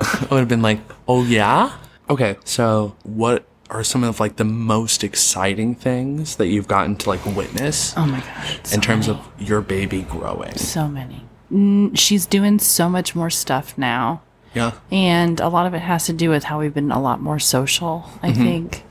[0.00, 0.78] I would have been like,
[1.08, 1.72] "Oh yeah?"
[2.08, 7.08] Okay, so what are some of like the most exciting things that you've gotten to
[7.10, 8.60] like witness Oh my god.
[8.66, 9.20] so in terms many.
[9.20, 10.54] of your baby growing?
[10.56, 11.24] so many.
[11.52, 14.22] Mm, she's doing so much more stuff now.
[14.54, 14.72] Yeah.
[14.90, 17.38] and a lot of it has to do with how we've been a lot more
[17.38, 18.82] social i think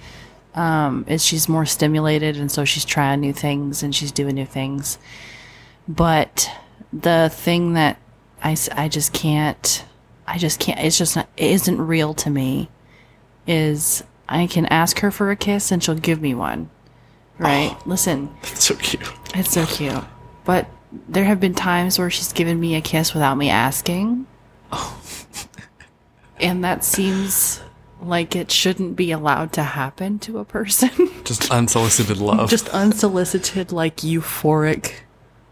[0.57, 4.45] um is she's more stimulated and so she's trying new things and she's doing new
[4.45, 4.97] things
[5.87, 6.49] but
[6.91, 7.97] the thing that
[8.43, 9.85] i, I just can't,
[10.25, 12.69] I just can't, it's just not, it isn't real to me
[13.45, 16.69] is I can ask her for a kiss and she'll give me one.
[17.39, 17.75] Right?
[17.85, 19.07] Listen, It's so cute.
[19.35, 20.03] it's so cute.
[20.43, 20.67] But
[21.07, 24.27] there have been times where she's given me a kiss without me asking.
[24.71, 24.99] oh.
[26.41, 27.61] and that seems
[28.01, 30.89] like it shouldn't be allowed to happen to a person.
[31.23, 32.49] Just unsolicited love.
[32.49, 34.93] Just unsolicited, like euphoric.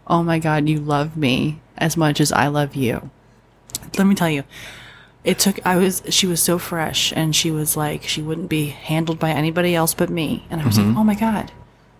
[0.06, 3.10] Oh my god, you love me as much as I love you.
[3.98, 4.44] Let me tell you,
[5.24, 8.66] it took, I was, she was so fresh and she was like, she wouldn't be
[8.66, 10.46] handled by anybody else but me.
[10.50, 10.98] And I was like, mm-hmm.
[10.98, 11.52] oh my god,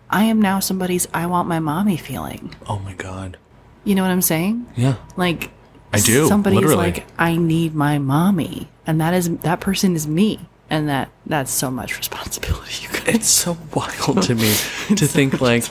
[0.09, 2.55] I am now somebody's I want my mommy feeling.
[2.69, 3.37] oh my god.
[3.85, 4.67] You know what I'm saying?
[4.77, 4.97] Yeah.
[5.17, 5.51] Like
[5.93, 6.77] I do, Somebody's literally.
[6.77, 11.51] like, I need my mommy, and that is that person is me, and that that's
[11.51, 12.85] so much responsibility.
[12.85, 13.15] You guys.
[13.15, 14.55] It's so wild to me
[14.97, 15.65] to think like,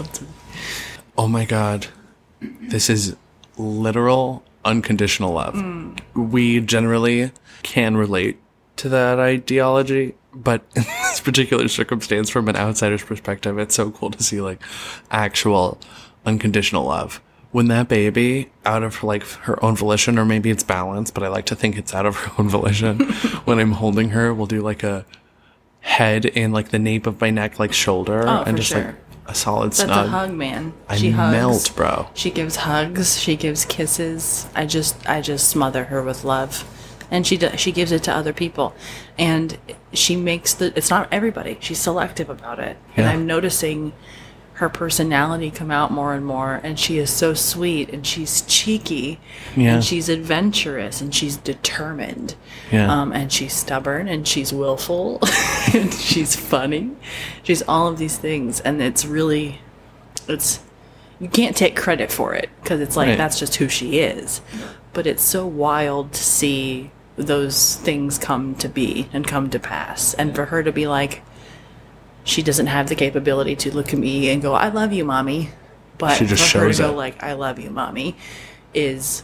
[1.17, 1.87] oh my god,
[2.41, 3.15] this is
[3.57, 5.53] literal unconditional love.
[5.53, 5.99] Mm.
[6.15, 7.31] We generally
[7.63, 8.39] can relate
[8.77, 14.11] to that ideology, but in this particular circumstance, from an outsider's perspective, it's so cool
[14.11, 14.61] to see like
[15.11, 15.79] actual
[16.25, 17.21] unconditional love.
[17.51, 21.29] When that baby, out of like her own volition, or maybe it's balanced, but I
[21.29, 22.99] like to think it's out of her own volition.
[23.45, 25.05] when I'm holding her, we'll do like a
[25.81, 28.83] head in like the nape of my neck, like shoulder, Oh, and just sure.
[28.83, 28.95] like
[29.27, 30.05] a solid That's snug.
[30.05, 30.73] a hug, man.
[30.89, 31.31] I she hugs.
[31.31, 32.09] melt, bro.
[32.13, 33.19] She gives hugs.
[33.19, 34.47] She gives kisses.
[34.55, 36.63] I just, I just smother her with love,
[37.09, 38.73] and she does, she gives it to other people,
[39.17, 39.57] and
[39.93, 40.73] she makes the.
[40.75, 41.57] It's not everybody.
[41.61, 43.93] She's selective about it, and I'm noticing
[44.55, 46.61] her personality come out more and more.
[46.63, 49.19] And she is so sweet, and she's cheeky,
[49.55, 49.75] Yeah.
[49.75, 52.35] and she's adventurous, and she's determined,
[52.71, 52.91] Yeah.
[52.91, 55.19] um, and she's stubborn, and she's willful,
[55.73, 56.91] and she's funny.
[57.43, 59.59] She's all of these things, and it's really
[60.27, 60.59] it's
[61.19, 63.17] you can't take credit for it because it's like Right.
[63.17, 64.41] that's just who she is
[64.91, 70.13] but it's so wild to see those things come to be and come to pass
[70.15, 71.21] and for her to be like
[72.25, 75.49] she doesn't have the capability to look at me and go i love you mommy
[75.97, 76.95] but She just for her to go it.
[76.97, 78.15] like i love you mommy
[78.73, 79.23] is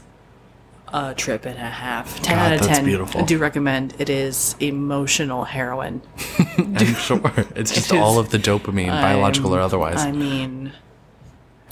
[0.93, 3.22] a trip and a half 10 God, out of that's 10 beautiful.
[3.22, 6.02] i do recommend it is emotional heroin
[6.58, 7.22] I'm sure
[7.56, 9.97] it's just all of the dopamine, biological or otherwise.
[9.97, 10.72] i mean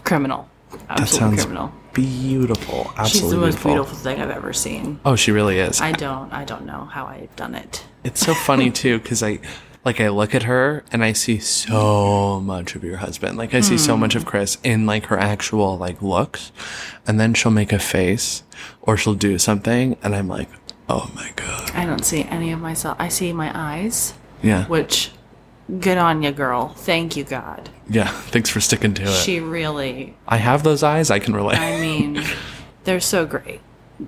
[0.04, 0.50] criminal
[0.90, 2.92] that sounds criminal beautiful.
[2.98, 3.72] Absolutely She's the most beautiful.
[3.74, 5.00] beautiful thing I've ever seen.
[5.04, 5.82] Oh, she really is.
[5.82, 7.84] I don't I don't know how I've done it.
[8.04, 9.40] It's so funny too because I
[9.86, 13.38] like I look at her and I see so much of your husband.
[13.38, 14.02] Like I see so hmm.
[14.02, 16.52] much of Chris in like her actual like looks,
[17.08, 18.44] and then she'll make a face
[18.82, 20.50] or she'll do something, and I'm like,
[20.88, 22.98] oh my god, I don't see any of myself.
[23.00, 24.14] I see my eyes,
[24.44, 25.12] yeah, which
[25.80, 26.70] good on you, girl.
[26.70, 27.70] Thank you, God.
[27.90, 28.08] yeah.
[28.08, 29.14] Thanks for sticking to it.
[29.14, 31.10] She really I have those eyes.
[31.10, 31.60] I can relate.
[31.60, 32.24] I mean,
[32.84, 33.62] they're so great.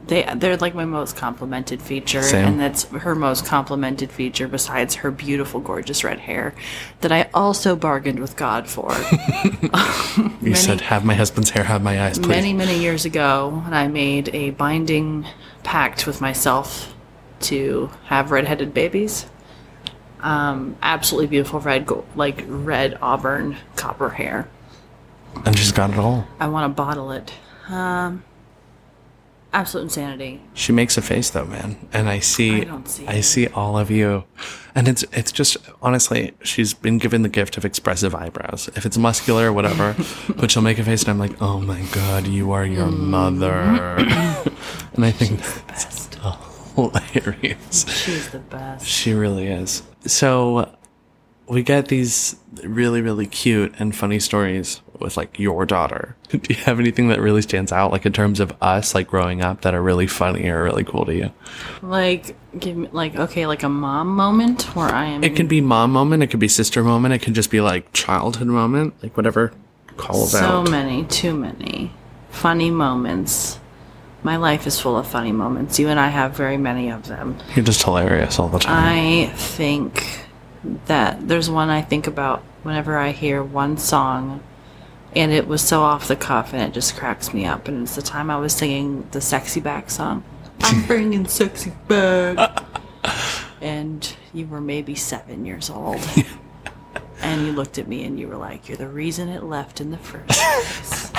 [0.07, 2.45] They they're like my most complimented feature, Same.
[2.45, 6.55] and that's her most complimented feature besides her beautiful, gorgeous red hair
[7.01, 8.93] that I also bargained with God for.
[10.41, 13.73] you said, "Have my husband's hair, have my eyes, please." many many years ago when
[13.73, 15.25] i made a binding
[15.63, 16.93] pact with myself
[17.39, 19.25] to have redheaded babies
[20.21, 24.47] um absolutely beautiful red gold like red auburn copper hair
[25.45, 26.25] and she's got it all.
[26.39, 27.33] i want to bottle it
[27.69, 28.23] um
[29.53, 30.41] absolute insanity.
[30.53, 33.91] She makes a face though, man, and I see, I see I see all of
[33.91, 34.23] you,
[34.75, 38.69] and it's it's just honestly, she's been given the gift of expressive eyebrows.
[38.75, 39.95] If it's muscular or whatever,
[40.35, 43.51] but she'll make a face, and I'm like, oh my god, you are your mother,
[43.51, 44.95] mm-hmm.
[44.95, 46.15] and I think that's best.
[46.75, 47.85] hilarious.
[47.87, 48.87] she's the best.
[48.87, 49.83] She really is.
[50.05, 50.75] So
[51.47, 56.15] we get these really, really cute and funny stories with like your daughter.
[56.29, 59.41] Do you have anything that really stands out, like in terms of us, like growing
[59.41, 61.31] up, that are really funny or really cool to you?
[61.81, 65.61] like give me like okay like a mom moment where i am It can be
[65.61, 69.15] mom moment, it could be sister moment, it could just be like childhood moment, like
[69.17, 69.53] whatever
[69.97, 70.65] calls so out.
[70.67, 71.91] So many too many
[72.29, 73.59] funny moments
[74.23, 77.37] my life is full of funny moments you and i have very many of them
[77.55, 78.75] You're just hilarious all the time.
[78.77, 80.25] I think
[80.85, 84.41] that there's one I think about whenever I hear one song
[85.15, 87.67] and it was so off the cuff and it just cracks me up.
[87.67, 90.23] And it's the time I was singing the Sexy Back song.
[90.61, 92.63] I'm bringing sexy back.
[93.61, 96.01] and you were maybe seven years old.
[97.21, 99.91] and you looked at me and you were like, You're the reason it left in
[99.91, 101.11] the first place.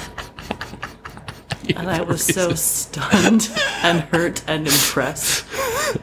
[1.76, 3.50] and I was so stunned
[3.82, 5.44] and hurt and impressed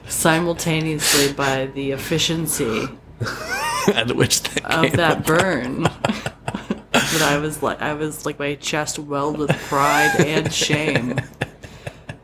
[0.08, 2.88] simultaneously by the efficiency
[3.88, 5.88] At which that of that burn.
[7.12, 11.20] But I was like, I was like, my chest welled with pride and shame.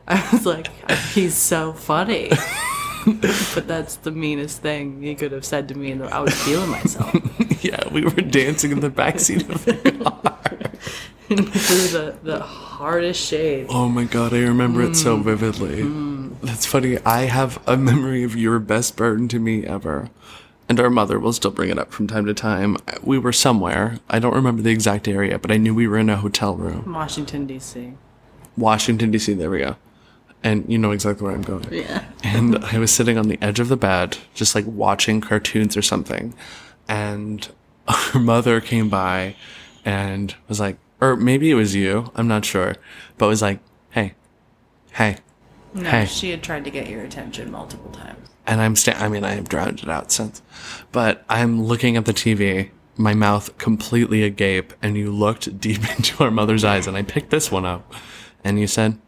[0.07, 0.67] I was like,
[1.13, 2.29] he's so funny.
[3.05, 6.69] but that's the meanest thing he could have said to me, and I was feeling
[6.69, 7.15] myself
[7.61, 10.39] yeah, we were dancing in the backseat of the car.
[11.27, 13.67] through the, the hardest shade.
[13.69, 15.23] Oh my god, I remember it so mm.
[15.23, 15.81] vividly.
[15.83, 16.35] Mm.
[16.41, 16.99] That's funny.
[16.99, 20.09] I have a memory of your best burden to me ever.
[20.67, 22.77] And our mother will still bring it up from time to time.
[23.03, 23.99] We were somewhere.
[24.09, 26.91] I don't remember the exact area, but I knew we were in a hotel room.
[26.91, 27.93] Washington D.C.
[28.57, 29.75] Washington, D.C., there we go.
[30.43, 31.67] And you know exactly where I'm going.
[31.71, 32.05] Yeah.
[32.23, 35.81] and I was sitting on the edge of the bed, just like watching cartoons or
[35.81, 36.33] something.
[36.87, 37.47] And
[37.87, 39.35] our mother came by
[39.83, 42.75] and was like, or maybe it was you, I'm not sure,
[43.17, 43.59] but was like,
[43.91, 44.13] hey,
[44.93, 45.17] hey.
[45.73, 46.05] No, Hey.
[46.05, 48.29] she had tried to get your attention multiple times.
[48.47, 50.41] And I'm sta- I mean, I have drowned it out since,
[50.91, 56.23] but I'm looking at the TV, my mouth completely agape, and you looked deep into
[56.23, 57.91] our mother's eyes, and I picked this one up,
[58.43, 58.99] and you said,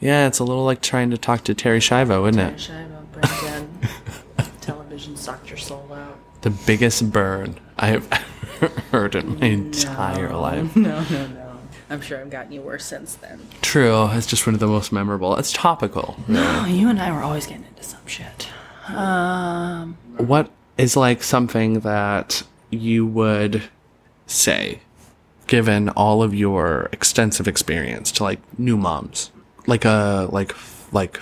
[0.00, 2.70] yeah, it's a little like trying to talk to Terri Schiavo, isn't it?
[3.12, 3.78] Brendan,
[4.62, 6.18] television sucked your soul out.
[6.42, 8.08] the biggest burn I have
[8.62, 10.74] ever heard in my entire life.
[10.76, 11.46] No, no, no.
[11.90, 13.40] I'm sure I've gotten you worse since then.
[13.62, 15.36] True, it's just one of the most memorable.
[15.36, 16.16] It's topical.
[16.28, 16.64] No.
[16.64, 18.48] you and I were always getting into some shit.
[18.96, 23.62] Um, What is like something that you would
[24.26, 24.80] say,
[25.46, 29.30] given all of your extensive experience to like new moms?
[29.66, 30.54] Like a like
[30.92, 31.20] like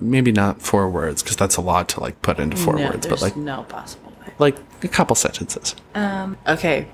[0.00, 3.06] maybe not four words because that's a lot to like put into four no, words,
[3.06, 4.32] but like no possible way.
[4.38, 5.74] like a couple sentences.
[6.46, 6.86] Okay,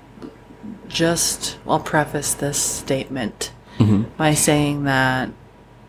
[0.87, 4.03] just I'll preface this statement Mm-hmm.
[4.17, 5.29] by saying that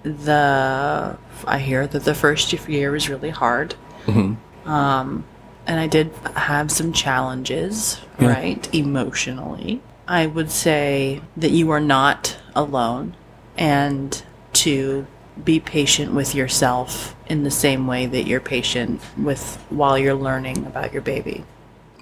[0.05, 3.75] the I hear that the first year was really hard.
[4.07, 4.69] Mm-hmm.
[4.69, 5.25] Um,
[5.67, 8.29] and I did have some challenges, Yeah.
[8.29, 9.81] right, emotionally.
[10.09, 13.15] I would say that you are not alone,
[13.57, 14.23] and
[14.55, 15.07] to
[15.45, 20.67] be patient with yourself in the same way that you're patient with while you're learning
[20.67, 21.45] about your baby.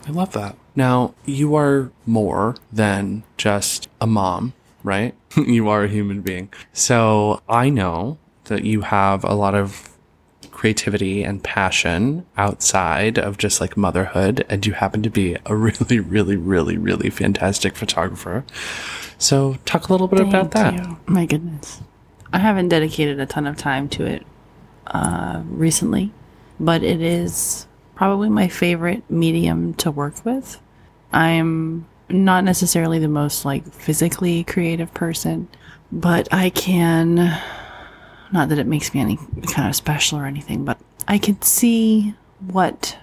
[0.07, 0.57] I love that.
[0.74, 5.14] Now, you are more than just a mom, right?
[5.36, 6.49] you are a human being.
[6.72, 9.88] So I know that you have a lot of
[10.59, 16.00] creativity and passion outside of just like motherhood, and you happen to be a really,
[16.00, 18.44] really, really, really fantastic photographer.
[19.18, 20.74] So talk a little bit about that.
[20.74, 20.98] You.
[21.06, 21.80] My goodness.
[22.32, 24.26] I haven't dedicated a ton of time to it
[24.88, 26.11] uh, recently,
[26.59, 30.61] but it is probably my favorite medium to work with.
[31.12, 35.46] I'm not necessarily the most like physically creative person,
[35.92, 37.40] but I can
[38.33, 39.16] not that it makes me any
[39.53, 42.14] kind of special or anything, but I can see
[42.47, 42.99] what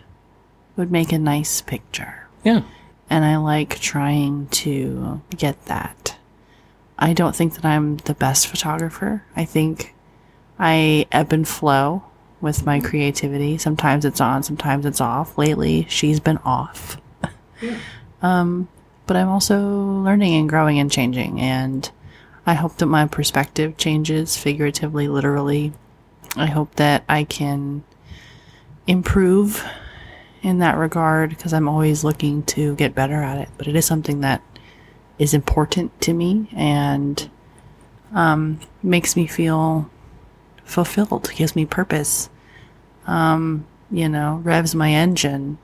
[0.78, 2.61] would make a nice picture Yeah.
[3.09, 6.17] and I like trying to get that.
[6.99, 9.23] I don't think that I'm the best photographer.
[9.36, 9.93] I think
[10.59, 12.03] I ebb and flow
[12.41, 13.57] with my creativity.
[13.57, 15.38] Sometimes it's on, sometimes it's off.
[15.38, 16.97] Lately, she's been off.
[17.61, 17.78] Yeah.
[18.21, 18.67] um,
[19.07, 19.59] but I'm also
[20.03, 21.89] learning and growing and changing, and
[22.45, 25.73] I hope that my perspective changes figuratively, literally.
[26.35, 27.83] I hope that I can
[28.87, 29.63] improve
[30.43, 33.49] in that regard because I'm always looking to get better at it.
[33.57, 34.43] But it is something that
[35.17, 37.29] is important to me and
[38.13, 39.89] um, makes me feel
[40.63, 42.29] fulfilled, gives me purpose.
[43.07, 45.57] Um, you know, revs my engine,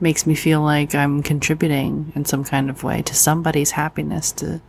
[0.00, 4.60] makes me feel like I'm contributing in some kind of way to somebody's happiness, to,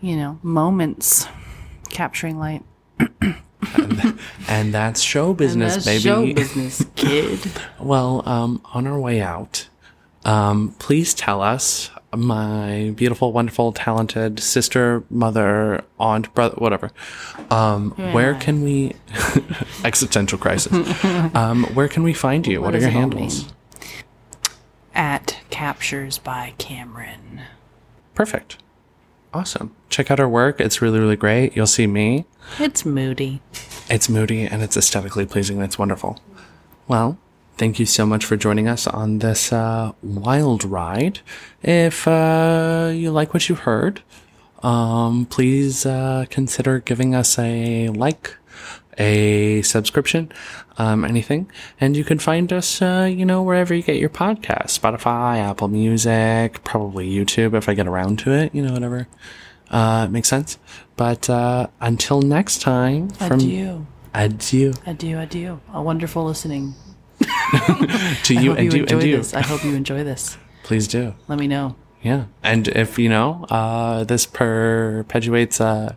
[0.00, 1.26] you know, moments
[1.88, 2.62] capturing light.
[4.48, 6.00] And that's show business, baby.
[6.00, 7.40] show business, kid.
[7.80, 9.68] Well, um, on our way out,
[10.24, 16.90] um, please tell us, my beautiful, wonderful, talented sister, mother, aunt, brother, whatever.
[17.50, 18.94] Um, where can we
[19.84, 20.72] existential crisis?
[21.34, 22.62] um, where can we find you?
[22.62, 23.44] What, are your handles?
[23.44, 23.52] mean?
[24.94, 27.42] At Kaptures by Kameryn.
[28.14, 28.56] Perfect.
[29.34, 29.74] Awesome.
[29.90, 30.60] Check out our work.
[30.60, 31.54] It's really, really great.
[31.56, 32.24] You'll see me.
[32.58, 33.40] It's moody.
[33.90, 35.60] It's moody and it's aesthetically pleasing.
[35.60, 36.20] It's wonderful.
[36.88, 37.18] Well,
[37.56, 41.20] thank you so much for joining us on this uh, wild ride.
[41.62, 44.02] If uh, you like what you heard,
[44.62, 48.36] um, please uh, consider giving us a like,
[48.98, 50.32] a subscription,
[50.78, 51.50] um, anything.
[51.80, 55.68] And you can find us, uh, you know, wherever you get your podcasts Spotify, Apple
[55.68, 59.08] Music, probably YouTube if I get around to it, you know, whatever.
[59.70, 60.58] Uh, makes sense.
[60.96, 63.86] But uh, until next time, from Adieu.
[64.14, 65.60] adieu Adieu, adieu.
[65.72, 66.74] A wonderful listening.
[68.24, 69.16] to you I hope and you enjoy and you.
[69.18, 69.34] this.
[69.34, 70.36] I hope you enjoy this.
[70.62, 71.14] Please do.
[71.28, 71.76] Let me know.
[72.02, 72.26] Yeah.
[72.42, 75.94] And if, you know, uh, this perpetuates uh,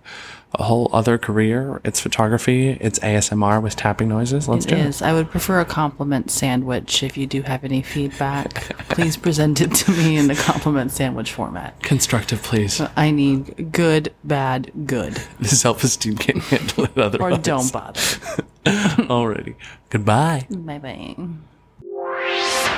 [0.56, 4.86] a whole other career, it's photography, it's ASMR with tapping noises, let's It do it.
[4.88, 5.02] is.
[5.02, 7.04] I would prefer a compliment sandwich.
[7.04, 8.54] If you do have any feedback,
[8.90, 11.82] please present it to me in the compliment sandwich format.
[11.84, 12.82] Constructive, please.
[12.96, 15.22] I need good, bad, good.
[15.40, 18.00] The self esteem can't handle it Or don't bother.
[18.66, 19.56] Alrighty.
[19.90, 20.48] Goodbye.
[20.50, 22.76] Bye bye.